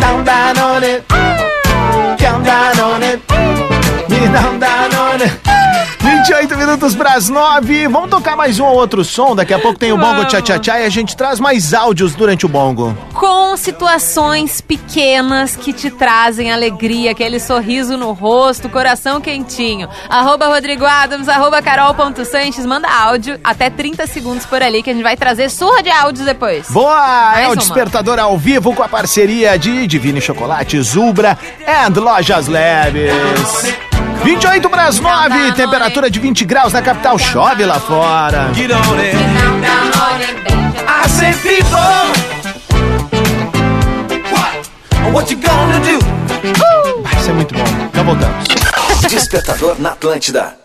[0.00, 1.02] Dá um Danone.
[2.16, 3.20] Quer um Danone?
[4.08, 5.30] Me dá um Danone.
[6.16, 7.88] 28 minutos para as 9.
[7.88, 9.36] Vamos tocar mais um ou outro som.
[9.36, 10.24] Daqui a pouco tem o Bongo.
[10.24, 12.96] Tchá Tchá Tchá e a gente traz mais áudios durante o Bongo.
[13.12, 19.88] Com situações pequenas que te trazem alegria, aquele sorriso no rosto, coração quentinho.
[20.08, 25.02] Arroba Rodrigo Adams, arroba Carol.Sanches, manda áudio, até 30 segundos por ali, que a gente
[25.02, 26.70] vai trazer surra de áudios depois.
[26.70, 26.96] Boa!
[26.96, 27.56] Mais é o uma.
[27.56, 33.95] Despertador ao vivo com a parceria de Divine Chocolate, Zubra e Lojas Leves.
[34.24, 38.50] 28 para as 9, temperatura de 20 graus na capital, chove lá fora.
[46.40, 47.02] Do?
[47.02, 47.64] Vai ser muito bom.
[47.94, 48.44] Já voltamos.
[49.08, 50.56] Despertador na Atlântida.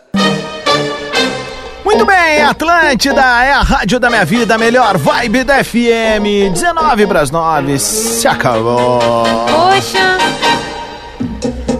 [1.83, 6.51] Muito bem, Atlântida é a rádio da minha vida, a melhor vibe da FM.
[6.53, 9.25] 19 para as 9, se acabou.
[9.45, 10.17] Poxa!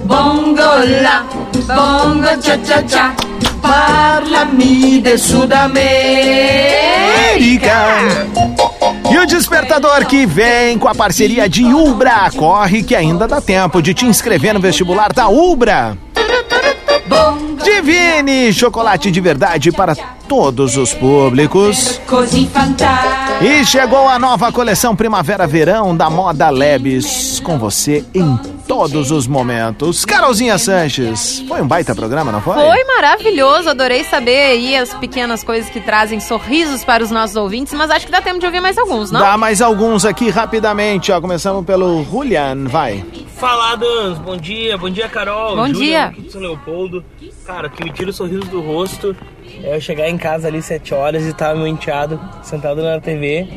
[0.04, 0.62] Bongo
[1.02, 1.26] lá,
[1.62, 3.16] bongo tchá tchá tchá.
[3.62, 5.82] Parlami de Sudamérica.
[9.12, 12.32] E o despertador que vem com a parceria de Ubra.
[12.36, 15.97] Corre que ainda dá tempo de te inscrever no vestibular da Ubra.
[17.64, 19.95] Divine, chocolate de verdade para
[20.28, 21.99] todos os públicos.
[23.44, 28.38] E chegou a nova coleção Primavera-Verão da Moda Lebes, com você em
[28.68, 30.06] todos os momentos.
[30.06, 32.54] Carolzinha Sanches, foi um baita programa, não foi?
[32.54, 37.74] Foi maravilhoso, adorei saber aí as pequenas coisas que trazem sorrisos para os nossos ouvintes,
[37.74, 39.20] mas acho que dá tempo de ouvir mais alguns, não?
[39.20, 41.20] Dá mais alguns aqui rapidamente, ó.
[41.20, 43.04] Começamos pelo Julian, vai.
[43.38, 44.20] Fala, Adams.
[44.20, 45.56] Bom dia, bom dia, Carol.
[45.56, 46.06] Bom Júlia, dia.
[46.06, 47.04] aqui de São Leopoldo.
[47.44, 49.16] Cara, que me tira o sorriso do rosto
[49.64, 53.47] é eu chegar em casa ali 7 horas e tá meu enteado sentado na TV,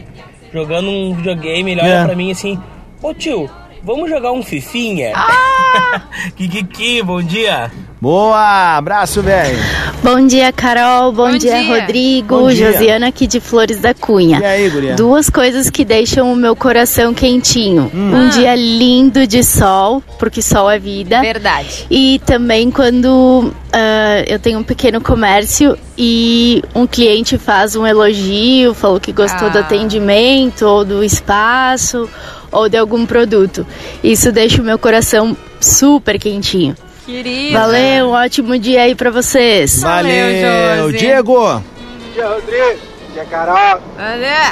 [0.53, 2.05] jogando um videogame, ele olha É.
[2.05, 2.59] pra mim assim,
[3.03, 3.49] ô tio,
[3.83, 5.13] vamos jogar um fifinha?
[5.15, 6.03] Ah!
[6.37, 7.71] Kikiki, bom dia.
[8.09, 9.57] Boa, abraço, velho.
[10.03, 11.11] Bom dia, Carol.
[11.11, 11.81] Bom, Bom dia, dia.
[11.81, 12.37] Rodrigo.
[12.39, 12.71] Bom dia.
[12.71, 14.41] Josiana aqui de Flores da Cunha.
[14.41, 14.95] E aí, guria?
[14.95, 17.91] Duas coisas que deixam o meu coração quentinho.
[17.95, 18.11] Hum.
[18.13, 18.29] Um Ah.
[18.29, 21.23] dia lindo de sol, porque sol é vida.
[21.23, 21.87] Verdade.
[21.91, 28.75] E também quando ah, eu tenho um pequeno comércio e um cliente faz um elogio,
[28.75, 29.51] falou que gostou Ah.
[29.51, 32.07] do atendimento ou do espaço
[32.53, 33.67] ou de algum produto.
[34.03, 36.77] Isso deixa o meu coração super quentinho.
[37.05, 37.59] Querida.
[37.59, 39.83] Valeu, um ótimo dia aí pra vocês.
[39.83, 41.35] Valeu, Diego.
[41.35, 42.81] Bom dia, Rodrigo.
[43.07, 43.81] Bom dia, Carol.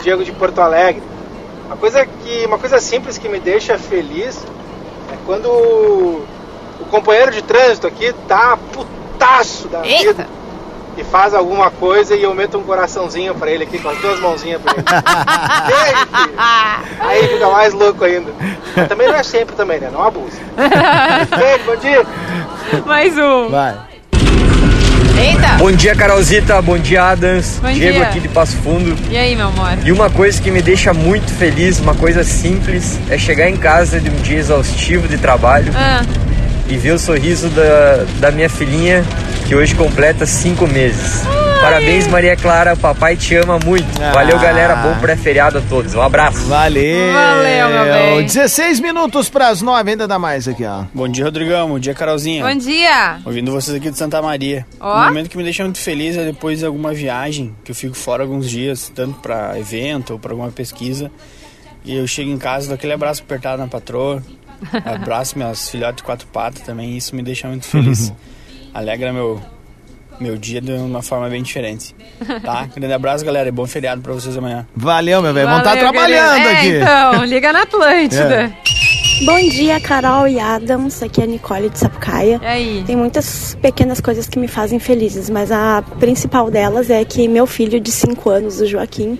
[0.03, 1.03] Diego de Porto Alegre.
[1.66, 4.44] Uma coisa, que, uma coisa simples que me deixa feliz
[5.11, 6.26] é quando o,
[6.80, 10.26] o companheiro de trânsito aqui tá putaço da vida
[10.97, 14.20] e faz alguma coisa e eu meto um coraçãozinho pra ele aqui com as duas
[14.20, 14.84] mãozinhas pra ele.
[17.03, 18.30] E aí, fica mais louco ainda.
[18.76, 19.90] Mas também não é sempre também, né?
[19.93, 20.36] Não abusa.
[20.57, 22.07] Beijo, bom dia.
[22.86, 23.49] Mais um.
[23.51, 23.74] Vai.
[25.18, 25.49] Eita.
[25.59, 26.61] Bom dia, Carolzita.
[26.62, 27.59] Bom dia, Adams.
[27.61, 28.07] Bom Diego dia.
[28.07, 28.97] aqui de Passo Fundo.
[29.11, 29.72] E aí, meu amor?
[29.84, 34.01] E uma coisa que me deixa muito feliz, uma coisa simples, é chegar em casa
[34.01, 36.03] de um dia exaustivo de trabalho Ah,
[36.68, 39.05] e ver o sorriso da, da minha filhinha,
[39.47, 41.22] que hoje completa cinco meses.
[41.61, 42.74] Parabéns, Maria Clara.
[42.74, 43.86] O papai te ama muito.
[44.12, 44.76] Valeu, galera.
[44.76, 45.95] Bom pré-feriado a todos.
[45.95, 46.45] Um abraço.
[46.47, 47.12] Valeu.
[47.12, 48.26] Valeu, meu bem.
[48.26, 50.84] 16 minutos pras 9, ainda dá mais aqui, ó.
[50.93, 51.68] Bom dia, Rodrigão.
[51.68, 52.45] Bom dia, Carolzinha.
[52.45, 53.20] Bom dia.
[53.24, 54.66] Ouvindo vocês aqui de Santa Maria.
[54.80, 55.03] Ó.
[55.03, 57.95] Um momento que me deixa muito feliz é depois de alguma viagem, que eu fico
[57.95, 61.12] fora alguns dias, tanto pra evento ou pra alguma pesquisa.
[61.84, 64.22] E eu chego em casa, dou aquele abraço apertado na patroa,
[64.84, 68.12] abraço minhas filhotes de quatro patas também, isso me deixa muito feliz.
[68.75, 69.41] Alegra meu,
[70.18, 71.95] meu dia de uma forma bem diferente.
[72.43, 72.66] Tá?
[72.75, 74.66] Grande abraço, galera, e bom feriado pra vocês amanhã.
[74.75, 75.47] Valeu, meu velho.
[75.47, 76.57] Vamos estar Valeu, trabalhando querido.
[76.57, 76.68] aqui.
[76.73, 78.53] É, então, liga na Atlântida.
[79.25, 81.03] Bom dia, Carol e Adams.
[81.03, 82.41] Aqui é a Nicole de Sapucaia.
[82.43, 82.85] E aí?
[82.87, 87.47] Tem muitas pequenas coisas que me fazem felizes, mas a principal delas é que meu
[87.47, 89.18] filho de 5 anos, o Joaquim,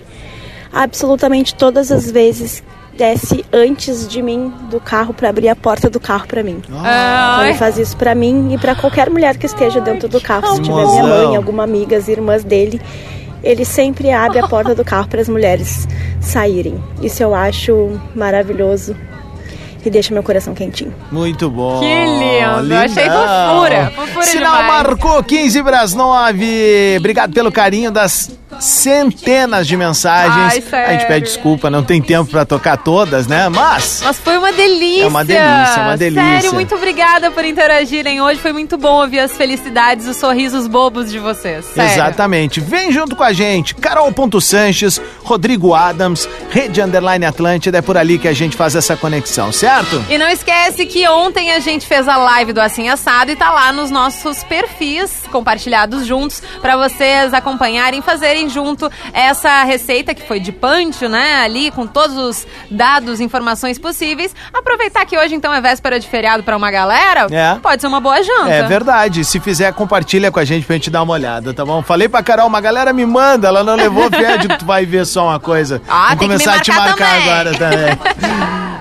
[0.73, 2.63] absolutamente todas as vezes
[2.97, 6.61] desce antes de mim do carro para abrir a porta do carro para mim.
[6.71, 7.33] Ai.
[7.33, 10.55] Então ele faz isso para mim e para qualquer mulher que esteja dentro do carro,
[10.55, 12.79] se tiver minha mãe, alguma amiga, as irmãs dele,
[13.43, 15.87] ele sempre abre a porta do carro para as mulheres
[16.21, 16.81] saírem.
[17.01, 18.95] Isso eu acho maravilhoso
[19.85, 20.93] e deixa meu coração quentinho.
[21.11, 21.79] Muito bom.
[21.79, 23.55] Que lindo, achei Lindão.
[23.57, 24.83] fofura, fofura Sinal demais.
[24.83, 26.95] marcou 15 para as 9.
[26.99, 30.63] Obrigado pelo carinho das centenas de mensagens.
[30.71, 30.85] Ai.
[30.85, 33.49] A gente pede desculpa, não tem tempo para tocar todas, né?
[33.49, 35.03] Mas Mas foi uma delícia.
[35.03, 36.23] É uma delícia, uma delícia.
[36.23, 38.39] Sério, muito obrigada por interagirem hoje.
[38.39, 41.65] Foi muito bom ouvir as felicidades, os sorrisos bobos de vocês.
[41.65, 41.91] Sério.
[41.91, 42.59] Exatamente.
[42.59, 43.75] Vem junto com a gente.
[43.75, 47.77] Carol.Sanches, Rodrigo Adams, Rede Underline Atlântida.
[47.77, 50.03] É por ali que a gente faz essa conexão, certo?
[50.09, 53.49] E não esquece que ontem a gente fez a live do Assim Assado e tá
[53.51, 60.39] lá nos nossos perfis compartilhados juntos pra vocês acompanharem, fazerem junto essa receita que foi
[60.39, 61.35] de pancho, né?
[61.43, 64.35] Ali com todos os dados, informações possíveis.
[64.53, 67.55] Aproveitar que hoje então é véspera de feriado pra uma galera, É.
[67.61, 68.49] pode ser uma boa janta.
[68.49, 69.23] É verdade.
[69.25, 71.81] Se fizer, compartilha com a gente pra gente dar uma olhada, tá bom?
[71.81, 74.85] Falei pra Carol, uma galera me manda, ela não levou fé de que tu vai
[74.85, 75.81] ver só uma coisa.
[75.87, 77.29] Ah, Vou tem que me começar a te marcar também.
[77.31, 77.97] agora também.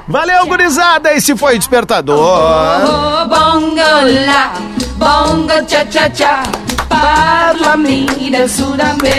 [0.08, 1.12] Valeu, gurizada!
[1.14, 2.18] Esse foi o Despertador.
[2.18, 6.42] Oh, bongo la, bongo cha cha cha,
[6.88, 9.10] parlami del Sud America.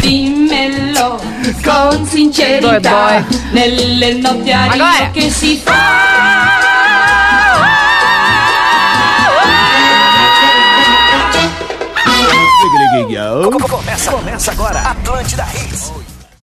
[0.00, 1.20] Dimmelo
[1.62, 5.10] con sincerità, nelle notti a Agora.
[5.12, 6.00] che si fa.
[13.68, 14.80] Começa, começa agora.
[14.90, 15.71] Atlântida Hits.